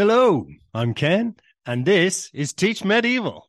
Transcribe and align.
Hello, 0.00 0.46
I'm 0.74 0.94
Ken, 0.94 1.34
and 1.66 1.84
this 1.84 2.30
is 2.32 2.52
Teach 2.52 2.84
Medieval. 2.84 3.47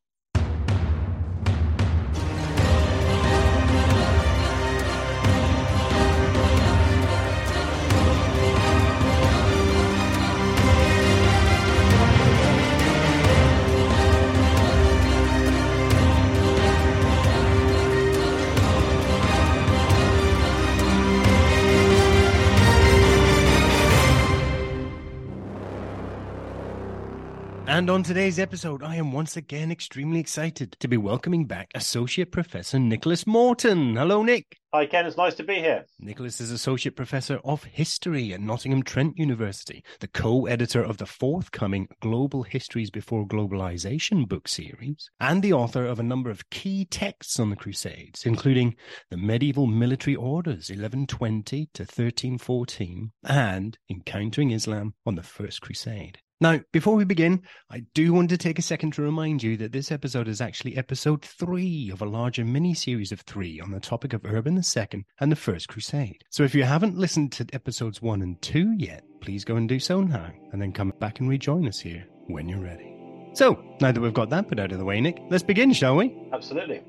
And 27.80 27.90
on 27.90 28.04
today's 28.04 28.40
episode, 28.40 28.84
I 28.84 28.98
am 28.98 29.14
once 29.14 29.38
again 29.38 29.72
extremely 29.72 30.20
excited 30.20 30.76
to 30.82 30.88
be 30.90 30.98
welcoming 30.98 31.46
back 31.46 31.72
Associate 31.74 32.30
Professor 32.30 32.78
Nicholas 32.78 33.26
Morton. 33.26 33.96
Hello, 33.96 34.22
Nick. 34.22 34.58
Hi, 34.74 34.86
Ken. 34.86 35.06
It's 35.06 35.16
nice 35.16 35.36
to 35.36 35.46
be 35.46 35.56
here. 35.56 35.86
Nicholas 35.98 36.42
is 36.42 36.52
Associate 36.52 36.94
Professor 36.94 37.40
of 37.46 37.64
History 37.64 38.34
at 38.34 38.42
Nottingham 38.42 38.84
Trent 38.84 39.18
University, 39.18 39.82
the 40.02 40.10
co 40.10 40.46
editor 40.46 40.84
of 40.84 40.98
the 40.98 41.06
forthcoming 41.06 41.88
Global 42.02 42.44
Histories 42.44 42.92
Before 42.92 43.26
Globalization 43.26 44.28
book 44.28 44.50
series, 44.50 45.10
and 45.22 45.42
the 45.42 45.54
author 45.54 45.86
of 45.86 46.02
a 46.02 46.04
number 46.04 46.30
of 46.30 46.50
key 46.50 46.84
texts 46.84 47.40
on 47.40 47.50
the 47.50 47.56
Crusades, 47.56 48.26
including 48.26 48.76
the 49.10 49.16
Medieval 49.16 49.68
Military 49.68 50.18
Orders 50.18 50.68
1120 50.68 51.70
to 51.76 51.84
1314 51.84 53.14
and 53.24 53.78
Encountering 53.90 54.52
Islam 54.52 54.96
on 55.06 55.16
the 55.16 55.24
First 55.24 55.62
Crusade. 55.62 56.20
Now, 56.42 56.62
before 56.72 56.96
we 56.96 57.04
begin, 57.04 57.42
I 57.70 57.84
do 57.94 58.14
want 58.14 58.30
to 58.30 58.38
take 58.38 58.60
a 58.60 58.62
second 58.62 58.94
to 58.94 59.02
remind 59.02 59.44
you 59.44 59.58
that 59.58 59.74
this 59.74 59.92
episode 59.92 60.30
is 60.30 60.40
actually 60.40 60.78
episode 60.78 61.22
three 61.22 61.90
of 61.92 62.02
a 62.02 62.06
larger 62.06 62.46
mini 62.46 62.74
series 62.74 63.12
of 63.12 63.20
three 63.22 63.60
on 63.60 63.72
the 63.72 63.80
topic 63.82 64.14
of 64.14 64.24
Urban 64.24 64.56
II 64.56 65.06
and 65.20 65.30
the 65.30 65.36
First 65.36 65.68
Crusade. 65.68 66.24
So 66.30 66.44
if 66.44 66.56
you 66.56 66.64
haven't 66.64 66.98
listened 66.98 67.34
to 67.34 67.48
episodes 67.52 68.02
one 68.02 68.22
and 68.22 68.42
two 68.42 68.74
yet, 68.78 69.04
please 69.20 69.44
go 69.44 69.58
and 69.58 69.68
do 69.68 69.80
so 69.80 70.00
now, 70.00 70.32
and 70.54 70.62
then 70.62 70.72
come 70.72 70.94
back 71.02 71.20
and 71.20 71.28
rejoin 71.28 71.68
us 71.68 71.82
here 71.82 72.06
when 72.28 72.48
you're 72.48 72.64
ready. 72.64 72.96
So, 73.34 73.62
now 73.82 73.92
that 73.92 74.00
we've 74.00 74.14
got 74.14 74.30
that 74.30 74.48
bit 74.48 74.62
out 74.62 74.72
of 74.72 74.80
the 74.80 74.86
way, 74.86 75.02
Nick, 75.02 75.20
let's 75.30 75.44
begin, 75.44 75.74
shall 75.74 75.98
we? 75.98 76.18
Absolutely. 76.32 76.82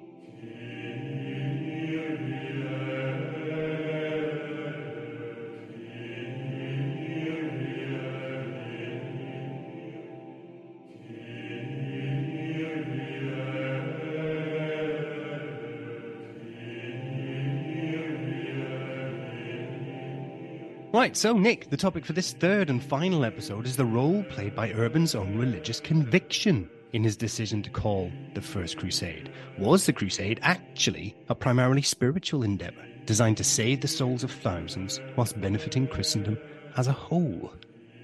Right, 21.00 21.16
so 21.16 21.32
Nick, 21.32 21.70
the 21.70 21.78
topic 21.78 22.04
for 22.04 22.12
this 22.12 22.34
third 22.34 22.68
and 22.68 22.82
final 22.82 23.24
episode 23.24 23.64
is 23.64 23.76
the 23.76 23.86
role 23.86 24.22
played 24.24 24.54
by 24.54 24.70
Urban's 24.72 25.14
own 25.14 25.38
religious 25.38 25.80
conviction 25.80 26.68
in 26.92 27.02
his 27.02 27.16
decision 27.16 27.62
to 27.62 27.70
call 27.70 28.12
the 28.34 28.42
First 28.42 28.76
Crusade. 28.76 29.32
Was 29.56 29.86
the 29.86 29.94
Crusade 29.94 30.40
actually 30.42 31.16
a 31.30 31.34
primarily 31.34 31.80
spiritual 31.80 32.42
endeavor 32.42 32.84
designed 33.06 33.38
to 33.38 33.44
save 33.44 33.80
the 33.80 33.88
souls 33.88 34.22
of 34.22 34.30
thousands 34.30 35.00
whilst 35.16 35.40
benefiting 35.40 35.88
Christendom 35.88 36.36
as 36.76 36.86
a 36.86 36.92
whole? 36.92 37.50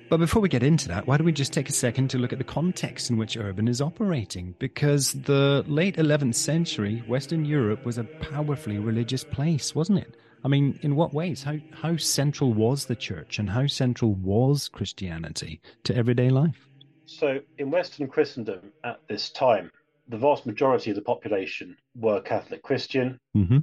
But 0.09 0.17
before 0.17 0.41
we 0.41 0.49
get 0.49 0.63
into 0.63 0.89
that, 0.89 1.07
why 1.07 1.19
don't 1.19 1.27
we 1.27 1.33
just 1.33 1.53
take 1.53 1.69
a 1.69 1.73
second 1.73 2.09
to 2.11 2.19
look 2.19 2.33
at 2.33 2.39
the 2.39 2.45
context 2.45 3.11
in 3.11 3.19
which 3.19 3.37
Urban 3.37 3.69
is 3.69 3.83
operating? 3.83 4.55
Because 4.59 5.13
the 5.13 5.67
late 5.69 5.97
11th 5.97 6.37
century, 6.37 7.05
Western 7.07 7.45
Europe 7.45 7.85
was 7.85 7.99
a 7.99 8.05
powerfully 8.05 8.79
religious 8.79 9.23
place, 9.23 9.75
wasn't 9.75 9.99
it? 9.99 10.17
I 10.47 10.49
mean, 10.49 10.79
in 10.83 10.95
what 10.95 11.13
ways? 11.13 11.43
How 11.43 11.57
how 11.73 11.97
central 11.97 12.55
was 12.55 12.87
the 12.87 12.95
church 12.95 13.41
and 13.41 13.51
how 13.51 13.67
central 13.67 14.15
was 14.15 14.69
Christianity 14.69 15.61
to 15.83 15.97
everyday 15.97 16.31
life? 16.31 16.69
So, 17.05 17.41
in 17.59 17.73
Western 17.73 18.07
Christendom 18.07 18.73
at 18.85 19.01
this 19.09 19.31
time, 19.31 19.73
the 20.07 20.17
vast 20.17 20.47
majority 20.47 20.91
of 20.91 20.95
the 20.95 21.03
population 21.03 21.77
were 21.97 22.21
Catholic 22.21 22.63
Christian. 22.63 23.19
Mm-hmm. 23.37 23.59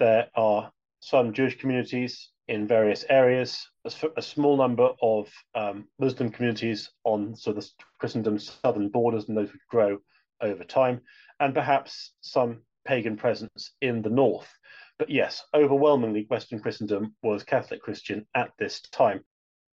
There 0.00 0.26
are 0.34 0.72
some 0.98 1.32
Jewish 1.32 1.56
communities 1.56 2.30
in 2.48 2.66
various 2.66 3.04
areas, 3.08 3.68
a, 3.84 3.92
a 4.16 4.22
small 4.22 4.56
number 4.56 4.90
of 5.00 5.30
um, 5.54 5.86
Muslim 6.00 6.30
communities 6.30 6.90
on 7.04 7.36
so 7.36 7.52
the 7.52 7.64
Christendom's 8.00 8.58
southern 8.60 8.88
borders, 8.88 9.28
and 9.28 9.36
those 9.36 9.52
would 9.52 9.68
grow 9.70 9.98
over 10.40 10.64
time, 10.64 11.00
and 11.38 11.54
perhaps 11.54 12.10
some 12.22 12.62
pagan 12.84 13.16
presence 13.16 13.70
in 13.80 14.02
the 14.02 14.10
north. 14.10 14.52
But 14.98 15.10
yes, 15.10 15.44
overwhelmingly, 15.54 16.26
Western 16.28 16.60
Christendom 16.60 17.14
was 17.22 17.42
Catholic 17.42 17.82
Christian 17.82 18.26
at 18.34 18.50
this 18.58 18.80
time. 18.80 19.24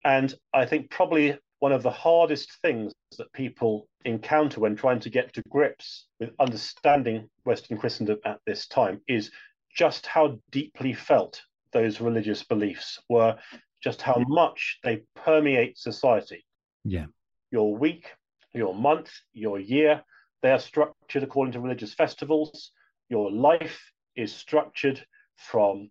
And 0.03 0.33
I 0.53 0.65
think 0.65 0.89
probably 0.89 1.37
one 1.59 1.73
of 1.73 1.83
the 1.83 1.91
hardest 1.91 2.53
things 2.61 2.93
that 3.17 3.31
people 3.33 3.87
encounter 4.05 4.61
when 4.61 4.75
trying 4.75 5.01
to 5.01 5.09
get 5.09 5.33
to 5.33 5.41
grips 5.49 6.07
with 6.19 6.31
understanding 6.39 7.29
Western 7.43 7.77
Christendom 7.77 8.19
at 8.25 8.39
this 8.45 8.67
time 8.67 9.01
is 9.07 9.29
just 9.75 10.05
how 10.05 10.39
deeply 10.51 10.93
felt 10.93 11.41
those 11.73 11.99
religious 11.99 12.43
beliefs 12.43 12.99
were, 13.09 13.37
just 13.83 14.01
how 14.01 14.23
much 14.27 14.79
they 14.83 15.03
permeate 15.15 15.77
society. 15.77 16.45
Yeah. 16.85 17.07
Your 17.51 17.75
week, 17.75 18.07
your 18.53 18.73
month, 18.73 19.11
your 19.33 19.59
year, 19.59 20.01
they 20.41 20.51
are 20.51 20.59
structured 20.59 21.23
according 21.23 21.51
to 21.53 21.59
religious 21.59 21.93
festivals. 21.93 22.71
Your 23.09 23.31
life 23.31 23.81
is 24.19 24.33
structured 24.33 25.03
from 25.37 25.89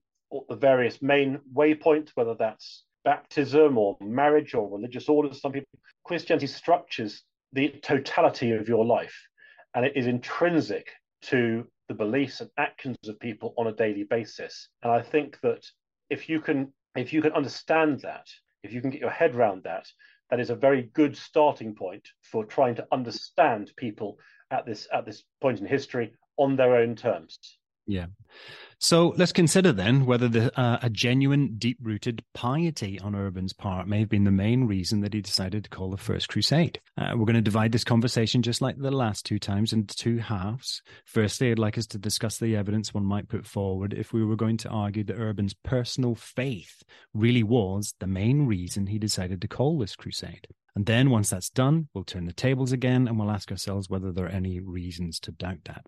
the 0.48 0.56
various 0.56 1.00
main 1.00 1.40
waypoints, 1.54 2.10
whether 2.14 2.34
that's 2.34 2.84
baptism 3.04 3.78
or 3.78 3.96
marriage 4.00 4.54
or 4.54 4.70
religious 4.70 5.08
orders. 5.08 5.40
Some 5.40 5.52
people, 5.52 5.78
Christianity 6.04 6.46
structures 6.46 7.22
the 7.52 7.70
totality 7.82 8.52
of 8.52 8.68
your 8.68 8.84
life, 8.84 9.16
and 9.74 9.84
it 9.86 9.96
is 9.96 10.06
intrinsic 10.06 10.88
to 11.22 11.66
the 11.88 11.94
beliefs 11.94 12.40
and 12.40 12.50
actions 12.58 12.96
of 13.08 13.18
people 13.18 13.54
on 13.56 13.68
a 13.68 13.72
daily 13.72 14.04
basis. 14.04 14.68
And 14.82 14.92
I 14.92 15.00
think 15.00 15.40
that 15.42 15.64
if 16.10 16.28
you 16.28 16.40
can, 16.40 16.72
if 16.94 17.12
you 17.12 17.22
can 17.22 17.32
understand 17.32 18.00
that, 18.00 18.26
if 18.62 18.72
you 18.72 18.80
can 18.82 18.90
get 18.90 19.00
your 19.00 19.10
head 19.10 19.34
around 19.34 19.62
that, 19.64 19.86
that 20.30 20.40
is 20.40 20.50
a 20.50 20.54
very 20.54 20.90
good 20.92 21.16
starting 21.16 21.74
point 21.74 22.06
for 22.20 22.44
trying 22.44 22.74
to 22.74 22.86
understand 22.92 23.72
people 23.76 24.18
at 24.50 24.66
this 24.66 24.86
at 24.92 25.06
this 25.06 25.24
point 25.40 25.60
in 25.60 25.66
history 25.66 26.12
on 26.36 26.56
their 26.56 26.76
own 26.76 26.94
terms. 26.94 27.57
Yeah. 27.88 28.06
So 28.80 29.14
let's 29.16 29.32
consider 29.32 29.72
then 29.72 30.06
whether 30.06 30.28
the, 30.28 30.60
uh, 30.60 30.78
a 30.82 30.90
genuine, 30.90 31.56
deep 31.58 31.78
rooted 31.82 32.22
piety 32.32 33.00
on 33.00 33.16
Urban's 33.16 33.52
part 33.52 33.88
may 33.88 33.98
have 33.98 34.10
been 34.10 34.22
the 34.22 34.30
main 34.30 34.68
reason 34.68 35.00
that 35.00 35.14
he 35.14 35.20
decided 35.20 35.64
to 35.64 35.70
call 35.70 35.90
the 35.90 35.96
First 35.96 36.28
Crusade. 36.28 36.78
Uh, 36.96 37.14
we're 37.16 37.24
going 37.24 37.34
to 37.34 37.40
divide 37.40 37.72
this 37.72 37.82
conversation 37.82 38.42
just 38.42 38.60
like 38.60 38.76
the 38.78 38.92
last 38.92 39.26
two 39.26 39.40
times 39.40 39.72
into 39.72 39.96
two 39.96 40.18
halves. 40.18 40.80
Firstly, 41.06 41.50
I'd 41.50 41.58
like 41.58 41.76
us 41.76 41.86
to 41.88 41.98
discuss 41.98 42.38
the 42.38 42.54
evidence 42.54 42.94
one 42.94 43.04
might 43.04 43.28
put 43.28 43.46
forward 43.46 43.94
if 43.94 44.12
we 44.12 44.24
were 44.24 44.36
going 44.36 44.58
to 44.58 44.68
argue 44.68 45.02
that 45.04 45.18
Urban's 45.18 45.54
personal 45.64 46.14
faith 46.14 46.84
really 47.12 47.42
was 47.42 47.94
the 47.98 48.06
main 48.06 48.46
reason 48.46 48.86
he 48.86 48.98
decided 48.98 49.40
to 49.40 49.48
call 49.48 49.78
this 49.78 49.96
crusade. 49.96 50.46
And 50.76 50.86
then 50.86 51.10
once 51.10 51.30
that's 51.30 51.50
done, 51.50 51.88
we'll 51.94 52.04
turn 52.04 52.26
the 52.26 52.32
tables 52.32 52.70
again 52.70 53.08
and 53.08 53.18
we'll 53.18 53.32
ask 53.32 53.50
ourselves 53.50 53.90
whether 53.90 54.12
there 54.12 54.26
are 54.26 54.28
any 54.28 54.60
reasons 54.60 55.18
to 55.20 55.32
doubt 55.32 55.64
that. 55.64 55.84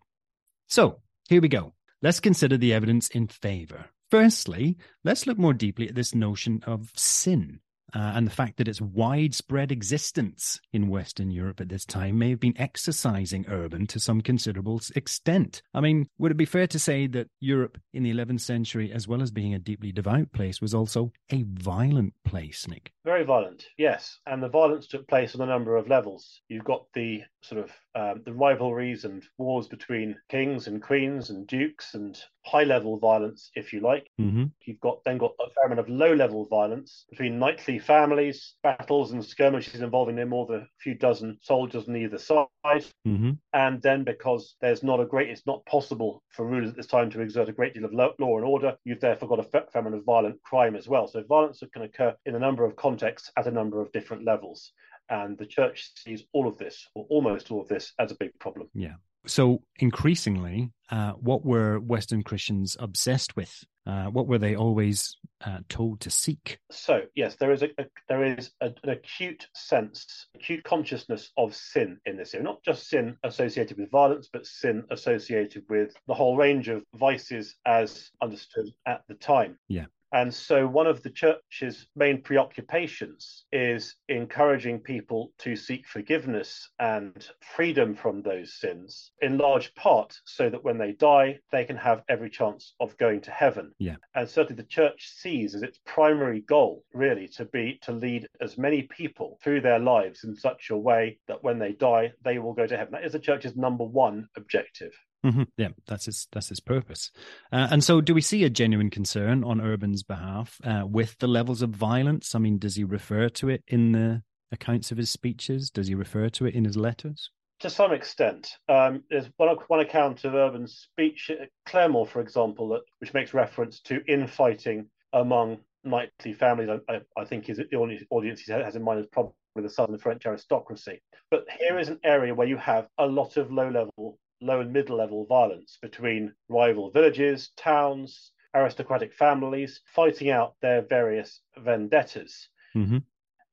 So 0.66 1.03
here 1.28 1.41
we 1.41 1.49
go. 1.49 1.72
Let's 2.03 2.21
consider 2.21 2.56
the 2.56 2.72
evidence 2.72 3.09
in 3.09 3.28
favor. 3.28 3.87
Firstly, 4.11 4.77
let's 5.05 5.27
look 5.27 5.38
more 5.38 5.55
deeply 5.55 5.88
at 5.88 5.94
this 5.94 6.15
notion 6.15 6.62
of 6.66 6.91
sin 6.97 7.61
uh, 7.94 8.12
and 8.15 8.27
the 8.27 8.33
fact 8.33 8.56
that 8.56 8.69
its 8.69 8.81
widespread 8.81 9.72
existence 9.72 10.60
in 10.72 10.89
Western 10.89 11.30
Europe 11.30 11.60
at 11.60 11.69
this 11.69 11.84
time 11.84 12.19
may 12.19 12.30
have 12.30 12.41
been 12.41 12.59
exercising 12.59 13.45
Urban 13.48 13.86
to 13.89 13.98
some 13.98 14.21
considerable 14.21 14.80
extent. 14.95 15.63
I 15.74 15.80
mean, 15.80 16.09
would 16.19 16.30
it 16.30 16.36
be 16.36 16.45
fair 16.45 16.66
to 16.69 16.78
say 16.78 17.07
that 17.09 17.28
Europe 17.41 17.78
in 17.92 18.03
the 18.03 18.13
11th 18.13 18.41
century, 18.41 18.92
as 18.92 19.09
well 19.09 19.22
as 19.22 19.30
being 19.30 19.54
a 19.54 19.59
deeply 19.59 19.92
devout 19.92 20.33
place, 20.33 20.60
was 20.60 20.74
also 20.74 21.13
a 21.30 21.45
violent 21.48 22.15
place, 22.24 22.66
Nick? 22.69 22.92
Very 23.04 23.24
violent, 23.24 23.64
yes. 23.78 24.18
And 24.26 24.42
the 24.42 24.48
violence 24.48 24.86
took 24.86 25.08
place 25.08 25.34
on 25.34 25.41
a 25.41 25.47
number 25.47 25.76
of 25.76 25.88
levels. 25.88 26.42
You've 26.48 26.64
got 26.64 26.84
the 26.94 27.22
sort 27.42 27.64
of 27.64 27.72
um, 27.94 28.22
the 28.24 28.32
rivalries 28.32 29.04
and 29.04 29.22
wars 29.38 29.66
between 29.66 30.16
kings 30.28 30.66
and 30.66 30.82
queens 30.82 31.30
and 31.30 31.47
dukes 31.47 31.94
and 31.94 32.18
high 32.44 32.64
level 32.64 32.98
violence, 32.98 33.50
if 33.54 33.72
you 33.72 33.80
like. 33.80 34.06
Mm-hmm. 34.20 34.44
You've 34.64 34.80
got 34.80 35.02
then 35.04 35.18
got 35.18 35.32
a 35.41 35.50
fair 35.50 35.64
amount 35.64 35.80
of 35.80 35.88
low 35.88 36.12
level 36.12 36.47
violence 36.47 37.06
between 37.10 37.38
knightly 37.38 37.78
families, 37.78 38.54
battles 38.62 39.12
and 39.12 39.24
skirmishes 39.24 39.80
involving 39.80 40.16
no 40.16 40.26
more 40.26 40.47
than 40.47 40.60
a 40.60 40.66
few 40.82 40.94
dozen 40.94 41.38
soldiers 41.42 41.88
on 41.88 41.97
either 41.97 42.18
side. 42.18 42.47
Mm-hmm. 42.64 43.30
And 43.52 43.82
then 43.82 44.04
because 44.04 44.56
there's 44.60 44.82
not 44.82 45.00
a 45.00 45.06
great, 45.06 45.30
it's 45.30 45.47
not 45.47 45.64
possible 45.66 46.22
for 46.28 46.47
rulers 46.47 46.70
at 46.70 46.76
this 46.76 46.86
time 46.86 47.10
to 47.10 47.20
exert 47.20 47.48
a 47.48 47.52
great 47.52 47.74
deal 47.74 47.84
of 47.84 47.92
law 47.92 48.36
and 48.36 48.44
order, 48.44 48.76
you've 48.84 49.00
therefore 49.00 49.28
got 49.28 49.41
a 49.41 49.44
fair 49.44 49.64
amount 49.74 49.94
of 49.94 50.04
violent 50.04 50.41
crime 50.42 50.76
as 50.76 50.88
well. 50.88 51.08
So 51.08 51.22
violence 51.28 51.62
can 51.72 51.82
occur 51.82 52.14
in 52.26 52.34
a 52.34 52.38
number 52.38 52.64
of 52.64 52.76
contexts 52.91 53.31
at 53.37 53.47
a 53.47 53.51
number 53.51 53.81
of 53.81 53.92
different 53.92 54.25
levels. 54.25 54.72
And 55.09 55.37
the 55.39 55.47
church 55.47 55.91
sees 55.97 56.25
all 56.33 56.47
of 56.47 56.57
this, 56.59 56.87
or 56.95 57.04
almost 57.09 57.51
all 57.51 57.60
of 57.60 57.69
this, 57.69 57.92
as 57.98 58.13
a 58.13 58.16
big 58.16 58.39
problem. 58.39 58.69
Yeah. 58.75 58.95
So 59.27 59.63
increasingly, 59.81 60.71
uh, 60.91 61.13
what 61.13 61.45
were 61.45 61.78
Western 61.78 62.22
Christians 62.22 62.77
obsessed 62.78 63.37
with? 63.37 63.53
Uh, 63.87 64.07
what 64.07 64.27
were 64.27 64.39
they 64.39 64.54
always 64.54 65.16
uh, 65.45 65.59
told 65.69 66.01
to 66.01 66.10
seek? 66.10 66.59
So 66.71 67.03
yes, 67.15 67.37
there 67.41 67.53
is 67.53 67.63
a, 67.63 67.69
a 67.78 67.87
there 68.09 68.25
is 68.25 68.53
a, 68.60 68.66
an 68.84 68.91
acute 68.91 69.48
sense, 69.54 70.27
acute 70.34 70.63
consciousness 70.65 71.33
of 71.36 71.54
sin 71.54 71.98
in 72.07 72.16
this 72.16 72.34
area. 72.34 72.45
Not 72.45 72.63
just 72.63 72.89
sin 72.89 73.16
associated 73.25 73.78
with 73.78 73.91
violence, 73.91 74.28
but 74.33 74.47
sin 74.47 74.84
associated 74.91 75.65
with 75.69 75.93
the 76.07 76.15
whole 76.15 76.36
range 76.36 76.69
of 76.69 76.84
vices 76.95 77.57
as 77.66 78.10
understood 78.22 78.69
at 78.86 79.03
the 79.09 79.15
time. 79.15 79.59
Yeah. 79.69 79.86
And 80.12 80.34
so, 80.34 80.66
one 80.66 80.89
of 80.89 81.03
the 81.03 81.10
church's 81.10 81.86
main 81.95 82.21
preoccupations 82.22 83.45
is 83.53 83.95
encouraging 84.09 84.80
people 84.80 85.33
to 85.39 85.54
seek 85.54 85.86
forgiveness 85.86 86.68
and 86.80 87.28
freedom 87.54 87.95
from 87.95 88.22
those 88.22 88.54
sins, 88.54 89.12
in 89.22 89.39
large 89.39 89.72
part 89.74 90.16
so 90.24 90.51
that 90.51 90.65
when 90.65 90.78
they 90.78 90.92
die, 90.92 91.39
they 91.53 91.65
can 91.65 91.77
have 91.77 92.03
every 92.09 92.28
chance 92.28 92.74
of 92.80 92.97
going 92.97 93.21
to 93.21 93.30
heaven. 93.30 93.72
Yeah. 93.78 93.97
And 94.15 94.28
certainly, 94.28 94.60
the 94.60 94.68
church 94.68 95.09
sees 95.09 95.54
as 95.54 95.62
its 95.62 95.78
primary 95.86 96.41
goal, 96.41 96.84
really, 96.92 97.28
to 97.28 97.45
be 97.45 97.78
to 97.83 97.92
lead 97.92 98.27
as 98.41 98.59
many 98.59 98.83
people 98.83 99.39
through 99.42 99.60
their 99.60 99.78
lives 99.78 100.24
in 100.24 100.34
such 100.34 100.71
a 100.71 100.77
way 100.77 101.18
that 101.28 101.45
when 101.45 101.59
they 101.59 101.72
die, 101.72 102.12
they 102.24 102.39
will 102.39 102.53
go 102.53 102.66
to 102.66 102.77
heaven. 102.77 102.92
That 102.92 103.04
is 103.04 103.12
the 103.12 103.21
church's 103.21 103.57
number 103.57 103.84
one 103.84 104.28
objective. 104.36 104.92
Mm-hmm. 105.25 105.43
Yeah, 105.59 105.69
that's 105.87 106.07
his 106.07 106.28
that's 106.33 106.49
his 106.49 106.61
purpose. 106.61 107.11
Uh, 107.53 107.69
and 107.71 107.84
so, 107.84 108.01
do 108.01 108.15
we 108.15 108.22
see 108.22 108.45
a 108.45 108.51
genuine 108.51 108.89
concern 108.89 109.45
on 109.45 109.61
Urban's 109.61 110.03
behalf 110.03 110.59
uh, 110.65 110.84
with 110.87 111.19
the 111.19 111.27
levels 111.27 111.61
of 111.61 111.71
violence? 111.71 112.34
I 112.34 112.39
mean, 112.39 112.59
does 112.59 112.77
he 112.77 112.84
refer 112.84 113.28
to 113.28 113.51
it 113.51 113.63
in 113.69 113.93
the 113.93 114.22
accounts 114.51 114.91
of 114.91 114.99
his 114.99 115.11
speeches? 115.11 115.71
Does 115.71 115.89
he 115.89 115.95
refer 115.95 116.31
to 116.31 116.47
it 116.47 116.55
in 116.55 116.65
his 116.65 116.77
letters? 116.77 117.31
To 117.61 117.69
some 117.69 117.93
extent, 117.93 118.57
um, 118.71 119.05
there's 119.11 119.27
one, 119.37 119.55
one 119.69 119.81
account 119.81 120.25
of 120.25 120.34
Urban's 120.34 120.89
speech 120.91 121.31
at 121.31 121.51
Clermont, 121.67 122.09
for 122.09 122.22
example, 122.22 122.69
that 122.71 122.81
which 123.01 123.13
makes 123.13 123.34
reference 123.34 123.81
to 123.83 124.01
infighting 124.09 124.87
among 125.13 125.59
knightly 125.84 126.33
families. 126.33 126.71
I, 126.89 127.01
I 127.19 127.25
think 127.27 127.51
is 127.51 127.59
the 127.59 127.77
only 127.77 128.07
audience 128.09 128.41
he 128.41 128.53
has 128.53 128.77
in 128.77 128.83
mind 128.83 129.01
is 129.01 129.07
probably 129.13 129.34
the 129.57 129.69
southern 129.69 129.99
French 129.99 130.25
aristocracy. 130.25 131.03
But 131.31 131.45
here 131.59 131.78
is 131.78 131.91
an 131.91 132.01
area 132.03 132.34
where 132.34 132.49
you 132.49 132.57
have 132.57 132.89
a 132.97 133.05
lot 133.05 133.37
of 133.37 133.53
low-level 133.53 134.19
low 134.41 134.60
and 134.60 134.72
middle 134.72 134.97
level 134.97 135.27
violence 135.27 135.78
between 135.81 136.33
rival 136.48 136.91
villages, 136.91 137.51
towns, 137.57 138.33
aristocratic 138.54 139.15
families 139.15 139.81
fighting 139.95 140.31
out 140.31 140.54
their 140.60 140.83
various 140.83 141.41
vendettas. 141.59 142.48
Mm-hmm. 142.75 142.98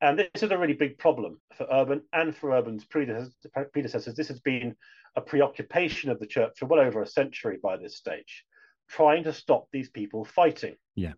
And 0.02 0.20
this 0.20 0.44
is 0.44 0.52
a 0.52 0.58
really 0.58 0.74
big 0.74 0.98
problem 0.98 1.40
for 1.56 1.68
Urban 1.72 2.04
and 2.14 2.36
for 2.36 2.52
Urban's 2.52 2.86
predecessors. 2.86 4.16
This 4.16 4.28
has 4.28 4.40
been 4.40 4.76
a 5.16 5.22
preoccupation 5.22 6.12
of 6.12 6.20
the 6.20 6.28
church 6.28 6.60
for 6.60 6.68
well 6.68 6.80
over 6.80 7.02
a 7.02 7.08
century 7.08 7.58
by 7.62 7.78
this 7.78 7.98
stage, 7.98 8.46
trying 8.88 9.24
to 9.24 9.34
stop 9.34 9.68
these 9.72 9.90
people 9.90 10.24
fighting. 10.24 10.76
Yeah. 10.96 11.14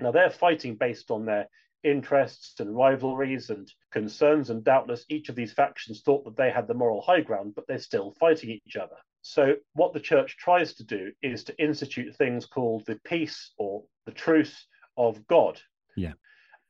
Now 0.00 0.12
they're 0.12 0.30
fighting 0.30 0.76
based 0.76 1.10
on 1.10 1.24
their 1.24 1.48
interests 1.82 2.60
and 2.60 2.76
rivalries 2.76 3.50
and 3.50 3.70
concerns, 3.90 4.50
and 4.50 4.64
doubtless 4.64 5.04
each 5.08 5.28
of 5.28 5.34
these 5.34 5.52
factions 5.52 6.02
thought 6.02 6.24
that 6.24 6.36
they 6.36 6.50
had 6.50 6.66
the 6.66 6.74
moral 6.74 7.00
high 7.00 7.20
ground, 7.20 7.54
but 7.54 7.66
they're 7.66 7.78
still 7.78 8.12
fighting 8.18 8.50
each 8.50 8.76
other. 8.76 8.96
So, 9.22 9.56
what 9.74 9.92
the 9.92 10.00
church 10.00 10.36
tries 10.38 10.74
to 10.74 10.84
do 10.84 11.12
is 11.22 11.44
to 11.44 11.62
institute 11.62 12.16
things 12.16 12.46
called 12.46 12.86
the 12.86 12.98
peace 13.04 13.52
or 13.58 13.84
the 14.06 14.12
truce 14.12 14.66
of 14.96 15.26
God. 15.26 15.60
Yeah. 15.96 16.14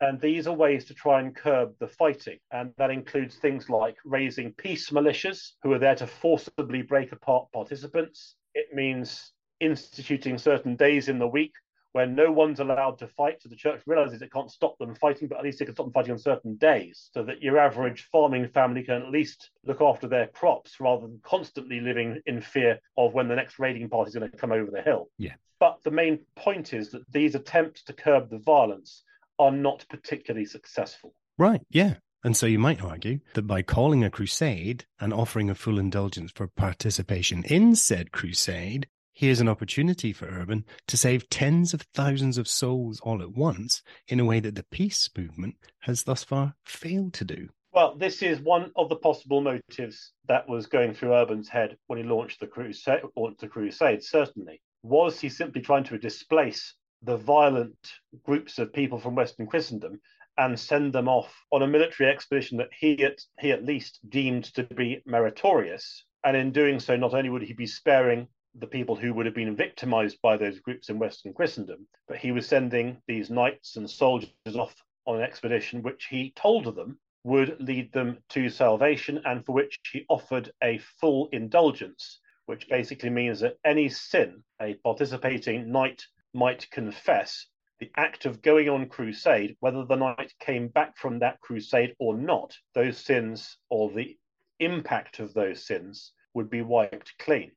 And 0.00 0.18
these 0.20 0.46
are 0.46 0.54
ways 0.54 0.86
to 0.86 0.94
try 0.94 1.20
and 1.20 1.36
curb 1.36 1.74
the 1.78 1.88
fighting. 1.88 2.38
And 2.50 2.72
that 2.78 2.90
includes 2.90 3.36
things 3.36 3.68
like 3.68 3.96
raising 4.04 4.52
peace 4.54 4.90
militias 4.90 5.52
who 5.62 5.72
are 5.74 5.78
there 5.78 5.94
to 5.96 6.06
forcibly 6.06 6.82
break 6.82 7.12
apart 7.12 7.52
participants. 7.52 8.36
It 8.54 8.74
means 8.74 9.32
instituting 9.60 10.38
certain 10.38 10.74
days 10.74 11.08
in 11.08 11.18
the 11.18 11.28
week 11.28 11.52
when 11.92 12.14
no 12.14 12.30
one's 12.30 12.60
allowed 12.60 12.98
to 12.98 13.08
fight. 13.08 13.42
So 13.42 13.48
the 13.48 13.56
church 13.56 13.82
realizes 13.86 14.22
it 14.22 14.32
can't 14.32 14.50
stop 14.50 14.78
them 14.78 14.94
fighting, 14.94 15.28
but 15.28 15.38
at 15.38 15.44
least 15.44 15.60
it 15.60 15.66
can 15.66 15.74
stop 15.74 15.86
them 15.86 15.92
fighting 15.92 16.12
on 16.12 16.18
certain 16.18 16.56
days 16.56 17.10
so 17.12 17.22
that 17.24 17.42
your 17.42 17.58
average 17.58 18.08
farming 18.12 18.48
family 18.48 18.82
can 18.82 19.02
at 19.02 19.10
least 19.10 19.50
look 19.64 19.80
after 19.80 20.06
their 20.06 20.28
crops 20.28 20.80
rather 20.80 21.02
than 21.02 21.20
constantly 21.22 21.80
living 21.80 22.20
in 22.26 22.40
fear 22.40 22.78
of 22.96 23.14
when 23.14 23.28
the 23.28 23.36
next 23.36 23.58
raiding 23.58 23.88
party 23.88 24.08
is 24.08 24.14
going 24.14 24.30
to 24.30 24.36
come 24.36 24.52
over 24.52 24.70
the 24.70 24.82
hill. 24.82 25.08
Yeah. 25.18 25.34
But 25.58 25.80
the 25.84 25.90
main 25.90 26.20
point 26.36 26.72
is 26.72 26.90
that 26.92 27.10
these 27.10 27.34
attempts 27.34 27.82
to 27.84 27.92
curb 27.92 28.30
the 28.30 28.38
violence 28.38 29.04
are 29.38 29.50
not 29.50 29.84
particularly 29.88 30.46
successful. 30.46 31.14
Right. 31.38 31.60
Yeah. 31.70 31.94
And 32.22 32.36
so 32.36 32.46
you 32.46 32.58
might 32.58 32.82
argue 32.82 33.20
that 33.32 33.46
by 33.46 33.62
calling 33.62 34.04
a 34.04 34.10
crusade 34.10 34.84
and 35.00 35.12
offering 35.12 35.48
a 35.48 35.54
full 35.54 35.78
indulgence 35.78 36.30
for 36.34 36.46
participation 36.46 37.44
in 37.44 37.74
said 37.74 38.12
crusade, 38.12 38.88
Here's 39.20 39.42
an 39.42 39.50
opportunity 39.50 40.14
for 40.14 40.24
Urban 40.24 40.64
to 40.86 40.96
save 40.96 41.28
tens 41.28 41.74
of 41.74 41.82
thousands 41.92 42.38
of 42.38 42.48
souls 42.48 43.00
all 43.00 43.20
at 43.20 43.36
once 43.36 43.82
in 44.08 44.18
a 44.18 44.24
way 44.24 44.40
that 44.40 44.54
the 44.54 44.64
peace 44.70 45.10
movement 45.14 45.56
has 45.80 46.04
thus 46.04 46.24
far 46.24 46.54
failed 46.64 47.12
to 47.12 47.26
do. 47.26 47.50
Well, 47.74 47.96
this 47.96 48.22
is 48.22 48.40
one 48.40 48.72
of 48.76 48.88
the 48.88 48.96
possible 48.96 49.42
motives 49.42 50.14
that 50.26 50.48
was 50.48 50.64
going 50.64 50.94
through 50.94 51.12
Urban's 51.12 51.50
head 51.50 51.76
when 51.86 51.98
he 51.98 52.02
launched 52.02 52.40
the 52.40 52.46
crusade. 52.46 53.02
Launched 53.14 53.42
the 53.42 53.48
crusade, 53.48 54.02
certainly, 54.02 54.62
was 54.82 55.20
he 55.20 55.28
simply 55.28 55.60
trying 55.60 55.84
to 55.84 55.98
displace 55.98 56.74
the 57.02 57.18
violent 57.18 57.76
groups 58.24 58.58
of 58.58 58.72
people 58.72 58.98
from 58.98 59.16
Western 59.16 59.46
Christendom 59.46 60.00
and 60.38 60.58
send 60.58 60.94
them 60.94 61.08
off 61.08 61.44
on 61.52 61.60
a 61.60 61.66
military 61.66 62.10
expedition 62.10 62.56
that 62.56 62.70
he 62.72 63.04
at, 63.04 63.18
he 63.38 63.52
at 63.52 63.66
least 63.66 64.00
deemed 64.08 64.44
to 64.54 64.62
be 64.62 65.02
meritorious. 65.04 66.06
And 66.24 66.38
in 66.38 66.52
doing 66.52 66.80
so, 66.80 66.96
not 66.96 67.12
only 67.12 67.28
would 67.28 67.42
he 67.42 67.52
be 67.52 67.66
sparing 67.66 68.26
the 68.54 68.66
people 68.66 68.96
who 68.96 69.14
would 69.14 69.26
have 69.26 69.34
been 69.34 69.54
victimized 69.54 70.20
by 70.22 70.36
those 70.36 70.60
groups 70.60 70.88
in 70.88 70.98
Western 70.98 71.32
Christendom. 71.32 71.86
But 72.08 72.18
he 72.18 72.32
was 72.32 72.46
sending 72.46 73.00
these 73.06 73.30
knights 73.30 73.76
and 73.76 73.88
soldiers 73.88 74.30
off 74.54 74.74
on 75.06 75.16
an 75.16 75.22
expedition 75.22 75.82
which 75.82 76.06
he 76.06 76.32
told 76.32 76.74
them 76.74 76.98
would 77.24 77.60
lead 77.60 77.92
them 77.92 78.18
to 78.30 78.48
salvation 78.48 79.20
and 79.24 79.44
for 79.44 79.52
which 79.52 79.78
he 79.92 80.04
offered 80.08 80.50
a 80.62 80.78
full 81.00 81.28
indulgence, 81.32 82.20
which 82.46 82.68
basically 82.68 83.10
means 83.10 83.40
that 83.40 83.58
any 83.64 83.88
sin 83.88 84.42
a 84.60 84.74
participating 84.74 85.70
knight 85.70 86.06
might 86.32 86.70
confess, 86.70 87.46
the 87.78 87.90
act 87.96 88.26
of 88.26 88.42
going 88.42 88.68
on 88.68 88.88
crusade, 88.88 89.56
whether 89.60 89.84
the 89.84 89.96
knight 89.96 90.32
came 90.38 90.68
back 90.68 90.96
from 90.96 91.18
that 91.18 91.40
crusade 91.40 91.94
or 91.98 92.16
not, 92.16 92.56
those 92.74 92.98
sins 92.98 93.56
or 93.68 93.90
the 93.90 94.16
impact 94.58 95.18
of 95.18 95.32
those 95.34 95.64
sins 95.64 96.12
would 96.34 96.50
be 96.50 96.62
wiped 96.62 97.16
clean. 97.18 97.50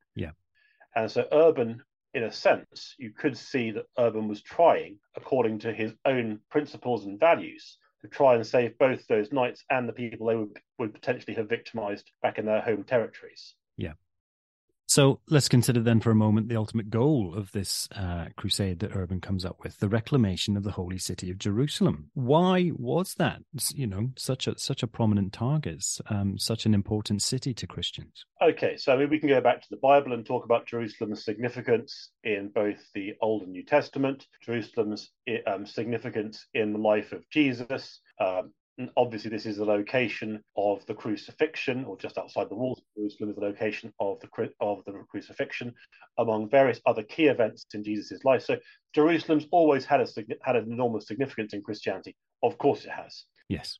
And 0.95 1.09
so 1.09 1.27
Urban, 1.31 1.81
in 2.13 2.23
a 2.23 2.31
sense, 2.31 2.95
you 2.97 3.11
could 3.11 3.37
see 3.37 3.71
that 3.71 3.87
Urban 3.97 4.27
was 4.27 4.41
trying, 4.41 4.97
according 5.15 5.59
to 5.59 5.73
his 5.73 5.93
own 6.05 6.39
principles 6.49 7.05
and 7.05 7.19
values, 7.19 7.77
to 8.01 8.07
try 8.07 8.35
and 8.35 8.45
save 8.45 8.77
both 8.77 9.07
those 9.07 9.31
knights 9.31 9.63
and 9.69 9.87
the 9.87 9.93
people 9.93 10.27
they 10.27 10.35
would, 10.35 10.59
would 10.77 10.93
potentially 10.93 11.35
have 11.35 11.49
victimized 11.49 12.11
back 12.21 12.37
in 12.37 12.45
their 12.45 12.61
home 12.61 12.83
territories. 12.83 13.55
Yeah. 13.77 13.93
So 14.93 15.21
let's 15.27 15.49
consider 15.49 15.79
then 15.79 16.01
for 16.01 16.11
a 16.11 16.15
moment 16.15 16.49
the 16.49 16.55
ultimate 16.55 16.91
goal 16.91 17.33
of 17.35 17.51
this 17.51 17.89
uh, 17.95 18.25
crusade 18.35 18.77
that 18.81 18.95
Urban 18.95 19.21
comes 19.21 19.43
up 19.43 19.63
with: 19.63 19.79
the 19.79 19.89
reclamation 19.89 20.55
of 20.55 20.61
the 20.61 20.69
holy 20.69 20.99
city 20.99 21.31
of 21.31 21.39
Jerusalem. 21.39 22.11
Why 22.13 22.71
was 22.75 23.15
that, 23.15 23.41
you 23.73 23.87
know, 23.87 24.11
such 24.15 24.45
a 24.45 24.55
such 24.59 24.83
a 24.83 24.87
prominent 24.87 25.33
target, 25.33 25.83
um, 26.11 26.37
such 26.37 26.67
an 26.67 26.75
important 26.75 27.23
city 27.23 27.55
to 27.55 27.65
Christians? 27.65 28.27
Okay, 28.39 28.77
so 28.77 28.93
I 28.93 28.97
mean, 28.97 29.09
we 29.09 29.17
can 29.17 29.29
go 29.29 29.41
back 29.41 29.63
to 29.63 29.69
the 29.71 29.77
Bible 29.77 30.13
and 30.13 30.23
talk 30.23 30.45
about 30.45 30.67
Jerusalem's 30.67 31.25
significance 31.25 32.11
in 32.23 32.51
both 32.53 32.77
the 32.93 33.15
Old 33.19 33.41
and 33.41 33.51
New 33.51 33.65
Testament, 33.65 34.27
Jerusalem's 34.43 35.09
um, 35.47 35.65
significance 35.65 36.45
in 36.53 36.71
the 36.71 36.77
life 36.77 37.13
of 37.13 37.27
Jesus, 37.31 37.99
um, 38.19 38.51
obviously 38.97 39.29
this 39.29 39.45
is 39.45 39.57
the 39.57 39.65
location 39.65 40.43
of 40.57 40.85
the 40.85 40.93
crucifixion, 40.93 41.85
or 41.85 41.97
just 41.97 42.17
outside 42.17 42.49
the 42.49 42.55
walls 42.55 42.79
of 42.79 42.85
Jerusalem 42.95 43.29
is 43.29 43.35
the 43.35 43.41
location 43.41 43.93
of 43.99 44.19
the 44.19 44.49
of 44.59 44.83
the 44.85 44.93
crucifixion, 45.09 45.73
among 46.17 46.49
various 46.49 46.81
other 46.85 47.03
key 47.03 47.27
events 47.27 47.65
in 47.73 47.83
Jesus' 47.83 48.23
life. 48.23 48.43
So 48.43 48.57
Jerusalem's 48.93 49.47
always 49.51 49.85
had 49.85 50.01
a 50.01 50.07
had 50.41 50.55
an 50.55 50.71
enormous 50.71 51.07
significance 51.07 51.53
in 51.53 51.61
Christianity. 51.61 52.15
Of 52.41 52.57
course, 52.57 52.85
it 52.85 52.91
has. 52.91 53.25
Yes, 53.49 53.79